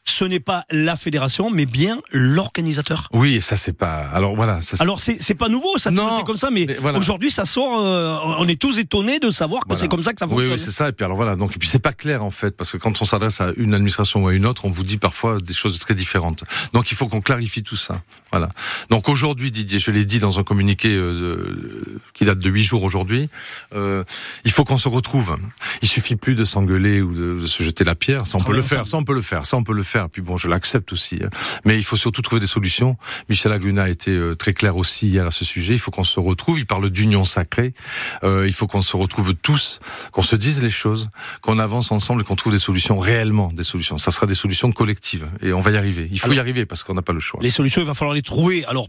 ce 0.07 0.23
n'est 0.23 0.39
pas 0.39 0.65
la 0.69 0.95
fédération, 0.95 1.49
mais 1.49 1.65
bien 1.65 1.99
l'organisateur. 2.11 3.09
Oui, 3.11 3.35
et 3.35 3.41
ça 3.41 3.57
c'est 3.57 3.73
pas. 3.73 4.07
Alors 4.13 4.35
voilà. 4.35 4.61
Ça, 4.61 4.77
Alors 4.79 4.99
c'est 4.99 5.17
c'est 5.19 5.33
pas 5.35 5.49
nouveau, 5.49 5.77
ça 5.77 5.89
Non, 5.91 6.23
comme 6.23 6.37
ça, 6.37 6.49
mais, 6.51 6.65
mais 6.67 6.75
voilà. 6.79 6.99
aujourd'hui 6.99 7.31
ça 7.31 7.45
sort. 7.45 7.79
euh, 7.83 8.17
on 8.37 8.47
est 8.47 8.59
tous 8.59 8.77
étonnés 8.77 9.19
de 9.19 9.29
savoir 9.31 9.63
que 9.63 9.67
Voilà. 9.69 9.79
c'est 9.81 9.87
comme 9.87 10.03
ça 10.03 10.13
que 10.13 10.19
ça 10.19 10.25
Oui, 10.27 10.31
fonctionne. 10.31 10.53
oui, 10.53 10.59
c'est 10.59 10.71
ça. 10.71 10.89
Et 10.89 10.91
puis 10.91 11.03
alors 11.05 11.17
voilà. 11.17 11.35
Donc 11.35 11.55
et 11.55 11.59
puis 11.59 11.67
c'est 11.67 11.79
pas 11.79 11.93
clair 11.93 12.23
en 12.23 12.29
fait, 12.29 12.55
parce 12.55 12.71
que 12.71 12.77
quand 12.77 13.01
on 13.01 13.05
s'adresse 13.05 13.41
à 13.41 13.51
une 13.57 13.73
administration 13.73 14.23
ou 14.23 14.27
à 14.27 14.33
une 14.33 14.45
autre, 14.45 14.65
on 14.65 14.69
vous 14.69 14.83
dit 14.83 14.97
parfois 14.97 15.39
des 15.39 15.53
choses 15.53 15.77
très 15.79 15.95
différentes. 15.95 16.43
Donc 16.73 16.91
il 16.91 16.95
faut 16.95 17.07
qu'on 17.07 17.21
clarifie 17.21 17.63
tout 17.63 17.75
ça. 17.75 18.01
Voilà. 18.31 18.49
Donc 18.89 19.09
aujourd'hui, 19.09 19.49
Didier, 19.51 19.79
je 19.79 19.91
l'ai 19.91 20.05
dit 20.05 20.19
dans 20.19 20.39
un 20.39 20.43
communiqué 20.43 20.89
euh, 20.93 21.99
qui 22.13 22.25
date 22.25 22.39
de 22.39 22.49
huit 22.49 22.63
jours 22.63 22.83
aujourd'hui, 22.83 23.29
euh, 23.73 24.03
il 24.43 24.51
faut 24.51 24.65
qu'on 24.65 24.77
se 24.77 24.89
retrouve. 24.89 25.35
Il 25.81 25.87
suffit 25.87 26.15
plus 26.15 26.35
de 26.35 26.43
s'engueuler 26.43 27.01
ou 27.01 27.13
de, 27.13 27.39
de 27.41 27.47
se 27.47 27.63
jeter 27.63 27.83
la 27.83 27.95
pierre. 27.95 28.27
Ça 28.27 28.37
on 28.37 28.43
peut 28.43 28.53
le 28.53 28.61
faire. 28.61 28.87
Ça 28.87 28.97
on 28.97 29.03
peut 29.03 29.13
le 29.13 29.21
faire. 29.21 29.45
Ça 29.45 29.57
on 29.57 29.63
peut 29.63 29.73
le 29.73 29.83
faire. 29.83 29.94
Puis 30.11 30.21
bon, 30.21 30.37
je 30.37 30.47
l'accepte 30.47 30.91
aussi. 30.93 31.19
hein. 31.23 31.29
Mais 31.65 31.77
il 31.77 31.83
faut 31.83 31.95
surtout 31.97 32.21
trouver 32.21 32.39
des 32.39 32.47
solutions. 32.47 32.97
Michel 33.29 33.51
Agluna 33.51 33.83
a 33.83 33.89
été 33.89 34.11
euh, 34.11 34.35
très 34.35 34.53
clair 34.53 34.77
aussi 34.77 35.07
hier 35.07 35.25
à 35.25 35.31
ce 35.31 35.45
sujet. 35.45 35.73
Il 35.73 35.79
faut 35.79 35.91
qu'on 35.91 36.03
se 36.03 36.19
retrouve. 36.19 36.59
Il 36.59 36.65
parle 36.65 36.89
d'union 36.89 37.25
sacrée. 37.25 37.73
Euh, 38.23 38.45
il 38.47 38.53
faut 38.53 38.67
qu'on 38.67 38.81
se 38.81 38.95
retrouve 38.97 39.33
tous, 39.35 39.79
qu'on 40.11 40.21
se 40.23 40.35
dise 40.35 40.61
les 40.61 40.69
choses, 40.69 41.09
qu'on 41.41 41.59
avance 41.59 41.91
ensemble 41.91 42.21
et 42.21 42.25
qu'on 42.25 42.35
trouve 42.35 42.51
des 42.53 42.59
solutions 42.59 42.97
réellement, 42.99 43.51
des 43.53 43.63
solutions. 43.63 43.97
Ça 43.97 44.11
sera 44.11 44.27
des 44.27 44.35
solutions 44.35 44.71
collectives 44.71 45.29
et 45.41 45.53
on 45.53 45.59
va 45.59 45.71
y 45.71 45.77
arriver. 45.77 46.07
Il 46.11 46.19
faut 46.19 46.25
Alors- 46.27 46.37
y 46.37 46.39
arriver 46.39 46.65
parce 46.65 46.83
qu'on 46.83 46.93
n'a 46.93 47.01
pas 47.01 47.13
le 47.13 47.19
choix. 47.19 47.39
Les 47.41 47.49
solutions, 47.49 47.81
il 47.81 47.87
va 47.87 47.93
falloir 47.93 48.15
les 48.15 48.21
trouver. 48.21 48.65
Alors, 48.65 48.87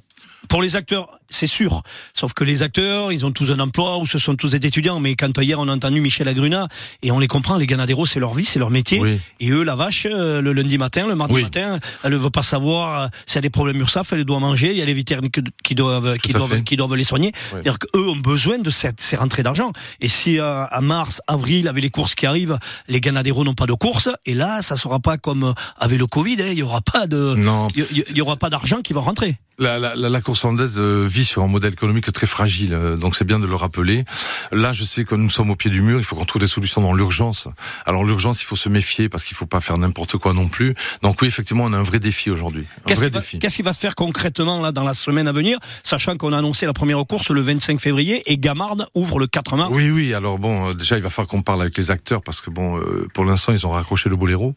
pour 0.49 0.63
les 0.63 0.77
acteurs, 0.77 1.09
c'est 1.29 1.49
sûr. 1.49 1.83
Sauf 2.15 2.33
que 2.33 2.45
les 2.45 2.63
acteurs, 2.63 3.11
ils 3.11 3.27
ont 3.27 3.33
tous 3.33 3.51
un 3.51 3.59
emploi 3.59 3.99
ou 3.99 4.07
ce 4.07 4.17
sont 4.19 4.37
tous 4.37 4.53
des 4.53 4.65
étudiants. 4.65 5.01
Mais 5.01 5.17
quand 5.17 5.37
hier 5.43 5.59
on 5.59 5.67
a 5.67 5.73
entendu 5.75 6.01
Michel 6.01 6.29
Agruna, 6.29 6.69
et 7.03 7.11
on 7.11 7.19
les 7.19 7.27
comprend, 7.27 7.57
les 7.57 7.67
Ganaderos, 7.67 8.07
c'est 8.07 8.21
leur 8.21 8.33
vie, 8.33 8.45
c'est 8.45 8.61
leur 8.61 8.71
métier. 8.71 9.01
Oui. 9.01 9.19
Et 9.41 9.51
eux, 9.51 9.65
la 9.65 9.75
vache, 9.75 10.07
euh, 10.09 10.41
le 10.41 10.53
lundi 10.53 10.79
matin, 10.79 10.96
le 11.07 11.15
mardi 11.15 11.35
Oui. 11.35 11.43
matin, 11.43 11.79
elle 12.05 12.13
ne 12.13 12.17
veut 12.17 12.31
pas 12.31 12.43
savoir 12.43 13.03
euh, 13.03 13.07
s'il 13.27 13.37
y 13.37 13.39
a 13.39 13.43
des 13.43 13.51
problèmes 13.51 13.77
URSAF, 13.81 14.13
elle 14.13 14.25
doit 14.25 14.41
manger. 14.41 14.71
Il 14.71 14.77
y 14.79 14.83
a 14.83 14.85
les 14.85 14.95
vétérinaires 14.95 15.31
qui- 15.63 15.75
doivent, 15.75 16.17
qui 16.19 16.33
doivent, 16.33 16.63
qui 16.63 16.77
doivent 16.77 16.95
les 16.95 17.05
soigner. 17.05 17.33
Oui. 17.35 17.41
C'est-à-dire 17.63 17.79
qu'eux 17.79 18.09
ont 18.09 18.17
besoin 18.17 18.59
de 18.59 18.71
cette, 18.71 19.01
ces 19.01 19.17
rentrées 19.17 19.43
d'argent. 19.43 19.73
Et 20.01 20.09
si 20.09 20.39
euh, 20.39 20.65
à 20.67 20.81
mars, 20.81 21.21
avril, 21.27 21.69
avec 21.69 21.83
les 21.83 21.91
courses 21.91 22.15
qui 22.15 22.27
arrivent, 22.27 22.59
les 22.89 23.01
Ganaderos 23.01 23.45
n'ont 23.45 23.55
pas 23.55 23.67
de 23.67 23.73
courses, 23.75 24.09
et 24.25 24.35
là, 24.35 24.63
ça 24.63 24.77
sera 24.77 25.01
pas 25.01 25.19
comme 25.19 25.45
euh, 25.45 25.53
avec 25.79 25.99
le 25.99 26.07
Covid, 26.07 26.37
hein, 26.41 26.47
il 26.51 26.59
y 26.59 26.63
aura 26.63 26.81
pas 26.81 27.07
de, 27.07 27.35
Non. 27.37 27.67
il 27.75 27.83
y- 27.83 28.03
il 28.11 28.17
y, 28.17 28.21
aura 28.23 28.37
pas 28.37 28.49
d'argent 28.51 28.81
qui 28.83 28.93
va 28.93 29.01
rentrer. 29.01 29.39
La, 29.59 29.79
la, 29.79 29.95
la, 29.95 30.21
course 30.21 30.45
hollandaise 30.45 30.77
euh, 30.79 31.07
vit 31.09 31.25
sur 31.25 31.43
un 31.43 31.47
modèle 31.47 31.73
économique 31.73 32.13
très 32.13 32.27
fragile, 32.27 32.75
euh, 32.75 32.97
donc 32.97 33.17
c'est 33.17 33.25
bien 33.25 33.39
de 33.39 33.47
le 33.47 33.55
rappeler. 33.55 34.05
Là, 34.53 34.73
je 34.73 34.85
sais 34.85 35.05
que 35.05 35.15
nous 35.15 35.31
sommes 35.31 35.51
au 35.51 35.57
pied 35.57 35.71
du 35.71 35.81
mur, 35.81 35.99
il 35.99 36.05
faut 36.05 36.15
qu'on 36.15 36.27
trouve 36.27 36.41
des 36.41 36.47
solutions 36.47 36.83
dans 36.83 36.93
l'urgence. 36.93 37.49
Alors 37.87 38.05
l'urgence, 38.05 38.43
il 38.43 38.45
faut 38.45 38.57
se 38.57 38.69
méfier 38.69 39.09
parce 39.09 39.25
qu'il 39.25 39.35
faut 39.35 39.47
pas 39.47 39.61
faire 39.61 39.79
n'importe 39.79 40.19
quoi 40.19 40.35
non 40.35 40.47
plus. 40.49 40.75
Donc 41.03 41.23
oui, 41.23 41.29
effectivement, 41.29 41.65
on 41.65 41.73
a 41.73 41.79
un 41.79 41.83
vrai 41.83 42.01
défi 42.01 42.31
aujourd'hui, 42.31 42.67
Qu'est-ce 42.87 43.01
qui, 43.01 43.11
va, 43.11 43.21
défi. 43.21 43.39
qu'est-ce 43.39 43.57
qui 43.57 43.63
va 43.63 43.73
se 43.73 43.79
faire 43.79 43.95
concrètement 43.95 44.61
là 44.61 44.73
dans 44.73 44.85
la 44.85 44.93
semaine 44.93 45.27
à 45.27 45.33
venir, 45.33 45.59
sachant 45.85 46.17
qu'on 46.19 46.35
a 46.35 46.39
annoncé 46.39 46.67
la 46.67 46.75
première 46.75 46.99
course 47.07 47.31
le 47.31 47.41
25 47.41 47.81
février 47.81 48.31
et 48.31 48.37
Gamard 48.37 48.77
ouvre 48.95 49.19
le 49.19 49.27
4 49.27 49.57
mars. 49.57 49.71
Oui, 49.75 49.91
oui. 49.91 50.13
Alors 50.13 50.39
bon, 50.39 50.69
euh, 50.71 50.75
déjà, 50.75 50.99
il 50.99 51.03
va 51.03 51.09
falloir 51.09 51.29
qu'on 51.29 51.41
parle 51.41 51.63
avec 51.63 51.79
les 51.79 51.91
acteurs 51.91 52.23
parce 52.23 52.43
que 52.43 52.51
bon, 52.51 52.79
pour 53.15 53.25
l'instant, 53.25 53.53
ils 53.53 53.67
ont 53.67 53.71
raccroché 53.71 54.11
le 54.11 54.17
boléro. 54.17 54.53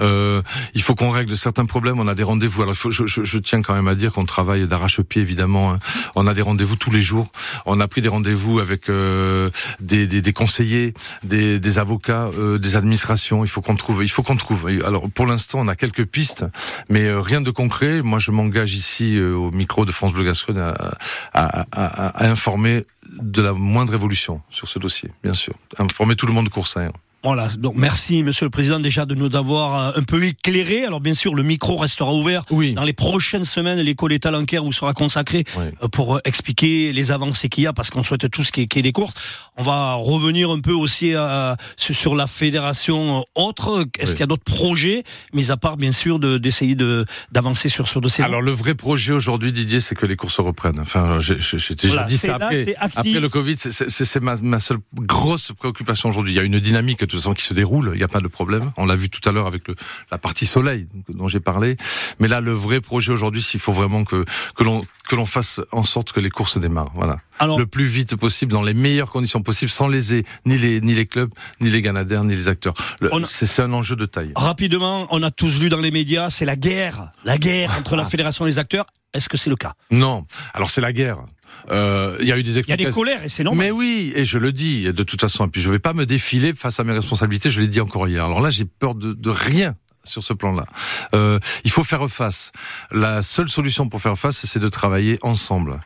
Euh, 0.00 0.42
il 0.74 0.82
faut 0.82 0.96
qu'on 0.96 1.10
règle 1.10 1.36
certains 1.36 1.64
problèmes. 1.66 2.00
On 2.00 2.08
a 2.08 2.14
des 2.16 2.24
rendez-vous. 2.24 2.62
Alors, 2.62 2.74
faut, 2.74 2.90
je, 2.90 3.06
je, 3.06 3.22
je 3.22 3.38
tiens 3.38 3.62
quand 3.62 3.74
même 3.74 3.86
à 3.88 3.94
dire 3.94 4.12
qu'on 4.12 4.24
travaille 4.32 4.66
d'arrache-pied, 4.66 5.20
évidemment. 5.20 5.72
hein. 5.74 5.78
On 6.14 6.26
a 6.26 6.32
des 6.32 6.40
rendez-vous 6.40 6.76
tous 6.76 6.90
les 6.90 7.02
jours. 7.02 7.28
On 7.66 7.80
a 7.80 7.86
pris 7.86 8.00
des 8.00 8.08
rendez-vous 8.08 8.60
avec 8.60 8.88
euh, 8.88 9.50
des, 9.80 10.32
conseillers, 10.32 10.94
des, 11.22 11.78
avocats, 11.78 12.30
euh, 12.38 12.56
des 12.58 12.74
administrations. 12.76 13.44
Il 13.44 13.50
faut 13.54 13.60
qu'on 13.60 13.76
trouve. 13.76 14.02
Il 14.02 14.10
faut 14.10 14.22
qu'on 14.22 14.36
trouve. 14.36 14.68
Alors, 14.86 15.10
pour 15.10 15.26
l'instant, 15.26 15.60
on 15.60 15.68
a 15.68 15.76
quelques 15.76 16.06
pistes, 16.06 16.46
mais 16.88 17.04
euh, 17.04 17.20
rien 17.20 17.42
de 17.42 17.50
concret. 17.50 18.00
Moi, 18.02 18.18
je 18.18 18.30
m'engage 18.30 18.72
ici 18.74 19.20
au 19.20 19.50
micro 19.50 19.84
de 19.84 19.92
France 19.92 20.12
Bleu 20.14 20.24
Gascogne 20.24 20.58
à, 20.58 20.96
à 21.34 22.26
informer 22.26 22.80
de 23.20 23.42
la 23.42 23.52
moindre 23.52 23.92
évolution 23.92 24.40
sur 24.48 24.66
ce 24.66 24.78
dossier, 24.78 25.10
bien 25.22 25.34
sûr. 25.34 25.54
Informer 25.78 26.16
tout 26.16 26.26
le 26.26 26.32
monde 26.32 26.46
de 26.46 26.50
Coursin. 26.50 26.90
Voilà, 27.24 27.48
donc 27.56 27.74
merci 27.76 28.22
Monsieur 28.24 28.46
le 28.46 28.50
Président 28.50 28.80
déjà 28.80 29.06
de 29.06 29.14
nous 29.14 29.34
avoir 29.36 29.90
euh, 29.96 30.00
un 30.00 30.02
peu 30.02 30.24
éclairé. 30.24 30.84
Alors 30.84 31.00
bien 31.00 31.14
sûr, 31.14 31.34
le 31.34 31.42
micro 31.42 31.76
restera 31.76 32.12
ouvert. 32.12 32.44
Oui. 32.50 32.72
Dans 32.74 32.82
les 32.84 32.92
prochaines 32.92 33.44
semaines, 33.44 33.78
l'école 33.78 34.10
des 34.10 34.18
talencaires 34.20 34.64
vous 34.64 34.72
sera 34.72 34.92
consacrée 34.92 35.44
Oui. 35.56 35.64
euh, 35.82 35.88
pour 35.88 36.16
euh, 36.16 36.20
expliquer 36.24 36.92
les 36.92 37.12
avancées 37.12 37.48
qu'il 37.48 37.64
y 37.64 37.66
a, 37.66 37.72
parce 37.72 37.90
qu'on 37.90 38.02
souhaite 38.02 38.28
tous 38.30 38.50
qu'il 38.50 38.64
y 38.64 38.78
ait- 38.78 38.82
des 38.82 38.92
courses. 38.92 39.14
On 39.56 39.62
va 39.62 39.94
revenir 39.94 40.50
un 40.50 40.58
peu 40.60 40.72
aussi 40.72 41.12
sur 41.76 42.16
la 42.16 42.26
fédération 42.26 43.24
autre. 43.36 43.86
Est-ce 43.98 44.10
Oui. 44.10 44.14
qu'il 44.16 44.20
y 44.20 44.22
a 44.24 44.26
d'autres 44.26 44.42
projets, 44.44 45.04
mis 45.32 45.50
à 45.52 45.56
part 45.56 45.76
bien 45.76 45.92
sûr 45.92 46.18
de- 46.18 46.38
d'essayer 46.38 46.74
de 46.74 47.04
d'avancer 47.30 47.68
sur 47.68 47.86
ce 47.88 47.98
dossier 48.00 48.24
Alors 48.24 48.42
le 48.42 48.50
vrai 48.52 48.74
projet 48.74 49.12
aujourd'hui, 49.12 49.52
Didier, 49.52 49.78
c'est 49.80 49.94
que 49.94 50.06
les 50.06 50.16
courses 50.16 50.40
reprennent. 50.40 50.80
Enfin, 50.80 51.18
j'ai 51.20 51.36
Voilà, 51.86 52.04
dit 52.04 52.16
ça 52.18 52.38
là, 52.38 52.46
après. 52.46 52.74
Après 52.78 53.10
le 53.20 53.28
Covid, 53.28 53.54
c'est- 53.58 53.70
c'est 53.70 54.04
c'est 54.04 54.20
ma, 54.20 54.36
ma 54.36 54.58
seule 54.58 54.78
grosse 54.94 55.52
préoccupation 55.56 56.08
aujourd'hui. 56.08 56.32
Il 56.32 56.36
y 56.36 56.40
a 56.40 56.42
une 56.42 56.58
dynamique 56.58 57.02
de 57.16 57.20
toute 57.20 57.24
façon 57.24 57.34
qui 57.34 57.44
se 57.44 57.54
déroule. 57.54 57.90
Il 57.94 57.98
n'y 57.98 58.02
a 58.04 58.08
pas 58.08 58.20
de 58.20 58.28
problème. 58.28 58.72
On 58.76 58.86
l'a 58.86 58.96
vu 58.96 59.10
tout 59.10 59.26
à 59.28 59.32
l'heure 59.32 59.46
avec 59.46 59.68
le, 59.68 59.74
la 60.10 60.18
partie 60.18 60.46
soleil 60.46 60.86
dont 61.08 61.28
j'ai 61.28 61.40
parlé. 61.40 61.76
Mais 62.18 62.28
là, 62.28 62.40
le 62.40 62.52
vrai 62.52 62.80
projet 62.80 63.12
aujourd'hui, 63.12 63.42
s'il 63.42 63.60
faut 63.60 63.72
vraiment 63.72 64.04
que 64.04 64.24
que 64.56 64.64
l'on 64.64 64.84
que 65.08 65.16
l'on 65.16 65.26
fasse 65.26 65.60
en 65.72 65.82
sorte 65.82 66.12
que 66.12 66.20
les 66.20 66.30
courses 66.30 66.58
démarrent. 66.58 66.92
Voilà. 66.94 67.18
Alors- 67.38 67.58
le 67.58 67.66
plus 67.66 67.84
vite 67.86 68.16
possible, 68.16 68.52
dans 68.52 68.62
les 68.62 68.74
meilleures 68.74 69.10
conditions 69.10 69.42
possibles, 69.42 69.70
sans 69.70 69.88
léser 69.88 70.24
ni 70.46 70.56
les 70.58 70.80
ni 70.80 70.94
les 70.94 71.06
clubs, 71.06 71.30
ni 71.60 71.70
les 71.70 71.82
ganadères, 71.82 72.24
ni 72.24 72.34
les 72.34 72.48
acteurs. 72.48 72.74
C'est 73.24 73.46
c'est 73.46 73.62
un 73.62 73.72
enjeu 73.72 73.96
de 73.96 74.06
taille. 74.06 74.32
Rapidement, 74.36 75.06
on 75.10 75.22
a 75.22 75.30
tous 75.30 75.60
lu 75.60 75.68
dans 75.68 75.80
les 75.80 75.90
médias, 75.90 76.30
c'est 76.30 76.44
la 76.44 76.56
guerre, 76.56 77.08
la 77.24 77.36
guerre 77.38 77.74
entre 77.78 77.96
la 77.96 78.04
fédération 78.04 78.46
et 78.46 78.48
les 78.50 78.58
acteurs. 78.58 78.86
Est-ce 79.14 79.28
que 79.28 79.36
c'est 79.36 79.50
le 79.50 79.56
cas? 79.56 79.74
Non. 79.90 80.24
Alors 80.54 80.70
c'est 80.70 80.80
la 80.80 80.92
guerre. 80.92 81.18
Euh, 81.70 82.16
Il 82.20 82.26
y 82.26 82.32
a 82.32 82.38
eu 82.38 82.42
des 82.42 82.50
Il 82.50 82.54
y 82.54 82.56
a 82.56 82.58
explications. 82.60 82.88
des 82.88 82.94
colères 82.94 83.24
et 83.24 83.28
c'est 83.28 83.44
normal. 83.44 83.66
Mais 83.66 83.70
oui, 83.70 84.12
et 84.16 84.24
je 84.24 84.38
le 84.38 84.52
dis 84.52 84.84
de 84.84 85.02
toute 85.02 85.20
façon. 85.20 85.46
Et 85.46 85.48
puis 85.50 85.60
je 85.60 85.70
vais 85.70 85.78
pas 85.78 85.92
me 85.92 86.06
défiler 86.06 86.52
face 86.54 86.80
à 86.80 86.84
mes 86.84 86.92
responsabilités. 86.92 87.50
Je 87.50 87.60
l'ai 87.60 87.68
dit 87.68 87.80
encore 87.80 88.08
hier. 88.08 88.24
Alors 88.24 88.40
là, 88.40 88.50
j'ai 88.50 88.64
peur 88.64 88.94
de, 88.94 89.12
de 89.12 89.30
rien 89.30 89.74
sur 90.04 90.22
ce 90.22 90.32
plan-là. 90.32 90.64
Euh, 91.14 91.38
il 91.64 91.70
faut 91.70 91.84
faire 91.84 92.08
face. 92.08 92.52
La 92.90 93.22
seule 93.22 93.48
solution 93.48 93.88
pour 93.88 94.00
faire 94.00 94.18
face, 94.18 94.44
c'est 94.44 94.58
de 94.58 94.68
travailler 94.68 95.18
ensemble. 95.22 95.80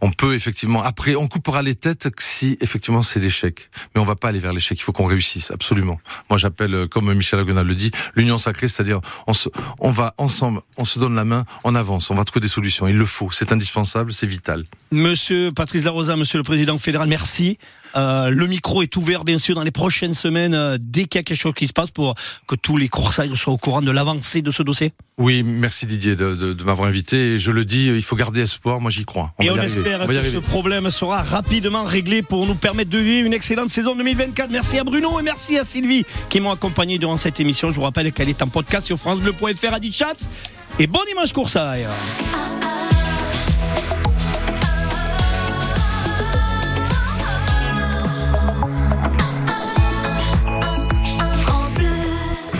On 0.00 0.10
peut 0.10 0.34
effectivement, 0.34 0.82
après, 0.82 1.14
on 1.14 1.28
coupera 1.28 1.62
les 1.62 1.74
têtes 1.74 2.08
si 2.18 2.58
effectivement 2.60 3.02
c'est 3.02 3.20
l'échec. 3.20 3.70
Mais 3.94 4.00
on 4.00 4.04
va 4.04 4.16
pas 4.16 4.28
aller 4.28 4.38
vers 4.38 4.52
l'échec. 4.52 4.78
Il 4.78 4.82
faut 4.82 4.92
qu'on 4.92 5.06
réussisse, 5.06 5.50
absolument. 5.50 6.00
Moi, 6.28 6.38
j'appelle, 6.38 6.74
euh, 6.74 6.86
comme 6.86 7.12
Michel 7.14 7.40
Agonal 7.40 7.66
le 7.66 7.74
dit, 7.74 7.90
l'union 8.14 8.38
sacrée, 8.38 8.68
c'est-à-dire 8.68 9.00
on, 9.26 9.32
se, 9.32 9.48
on 9.78 9.90
va 9.90 10.14
ensemble, 10.18 10.60
on 10.76 10.84
se 10.84 10.98
donne 10.98 11.14
la 11.14 11.24
main, 11.24 11.44
on 11.64 11.74
avance, 11.74 12.10
on 12.10 12.14
va 12.14 12.24
trouver 12.24 12.40
des 12.40 12.48
solutions. 12.48 12.88
Il 12.88 12.96
le 12.96 13.06
faut, 13.06 13.30
c'est 13.30 13.52
indispensable, 13.52 14.12
c'est 14.12 14.26
vital. 14.26 14.64
Monsieur 14.90 15.52
Patrice 15.52 15.84
Larosa, 15.84 16.16
Monsieur 16.16 16.38
le 16.38 16.44
Président 16.44 16.78
fédéral, 16.78 17.08
merci. 17.08 17.58
Euh, 17.96 18.30
le 18.30 18.46
micro 18.46 18.82
est 18.82 18.96
ouvert, 18.96 19.24
bien 19.24 19.38
sûr, 19.38 19.54
dans 19.54 19.62
les 19.62 19.70
prochaines 19.70 20.14
semaines, 20.14 20.54
euh, 20.54 20.78
dès 20.80 21.04
qu'il 21.04 21.18
y 21.18 21.20
a 21.20 21.22
quelque 21.22 21.36
chose 21.36 21.54
qui 21.54 21.66
se 21.66 21.72
passe, 21.72 21.90
pour 21.90 22.14
que 22.46 22.54
tous 22.54 22.76
les 22.76 22.88
coursailles 22.88 23.36
soient 23.36 23.52
au 23.52 23.58
courant 23.58 23.82
de 23.82 23.90
l'avancée 23.90 24.42
de 24.42 24.50
ce 24.50 24.62
dossier. 24.62 24.92
Oui, 25.18 25.42
merci 25.42 25.86
Didier 25.86 26.16
de, 26.16 26.34
de, 26.34 26.52
de 26.52 26.64
m'avoir 26.64 26.88
invité. 26.88 27.34
Et 27.34 27.38
je 27.38 27.50
le 27.50 27.64
dis, 27.64 27.88
il 27.88 28.02
faut 28.02 28.16
garder 28.16 28.42
espoir. 28.42 28.80
Moi, 28.80 28.90
j'y 28.90 29.04
crois. 29.04 29.32
Et 29.40 29.48
va 29.48 29.54
on 29.54 29.62
espère 29.62 30.00
On 30.02 30.06
va 30.06 30.14
y 30.14 30.22
que 30.22 30.30
ce 30.30 30.38
problème 30.38 30.88
sera 30.90 31.22
rapidement 31.22 31.84
réglé 31.84 32.22
pour 32.22 32.46
nous 32.46 32.54
permettre 32.54 32.90
de 32.90 32.98
vivre 32.98 33.26
une 33.26 33.34
excellente 33.34 33.68
saison 33.68 33.94
2024. 33.94 34.50
Merci 34.50 34.78
à 34.78 34.84
Bruno 34.84 35.18
et 35.20 35.22
merci 35.22 35.58
à 35.58 35.64
Sylvie 35.64 36.04
qui 36.28 36.40
m'ont 36.40 36.52
accompagné 36.52 36.98
durant 36.98 37.16
cette 37.16 37.40
émission. 37.40 37.70
Je 37.70 37.74
vous 37.76 37.82
rappelle 37.82 38.12
qu'elle 38.12 38.28
est 38.28 38.42
en 38.42 38.48
podcast 38.48 38.86
sur 38.86 38.98
FranceBleu.fr 38.98 39.74
à 39.74 39.78
Chats. 39.92 40.28
Et 40.78 40.86
bon 40.86 41.00
dimanche 41.06 41.32
coursaille. 41.32 41.86
I 42.62 42.99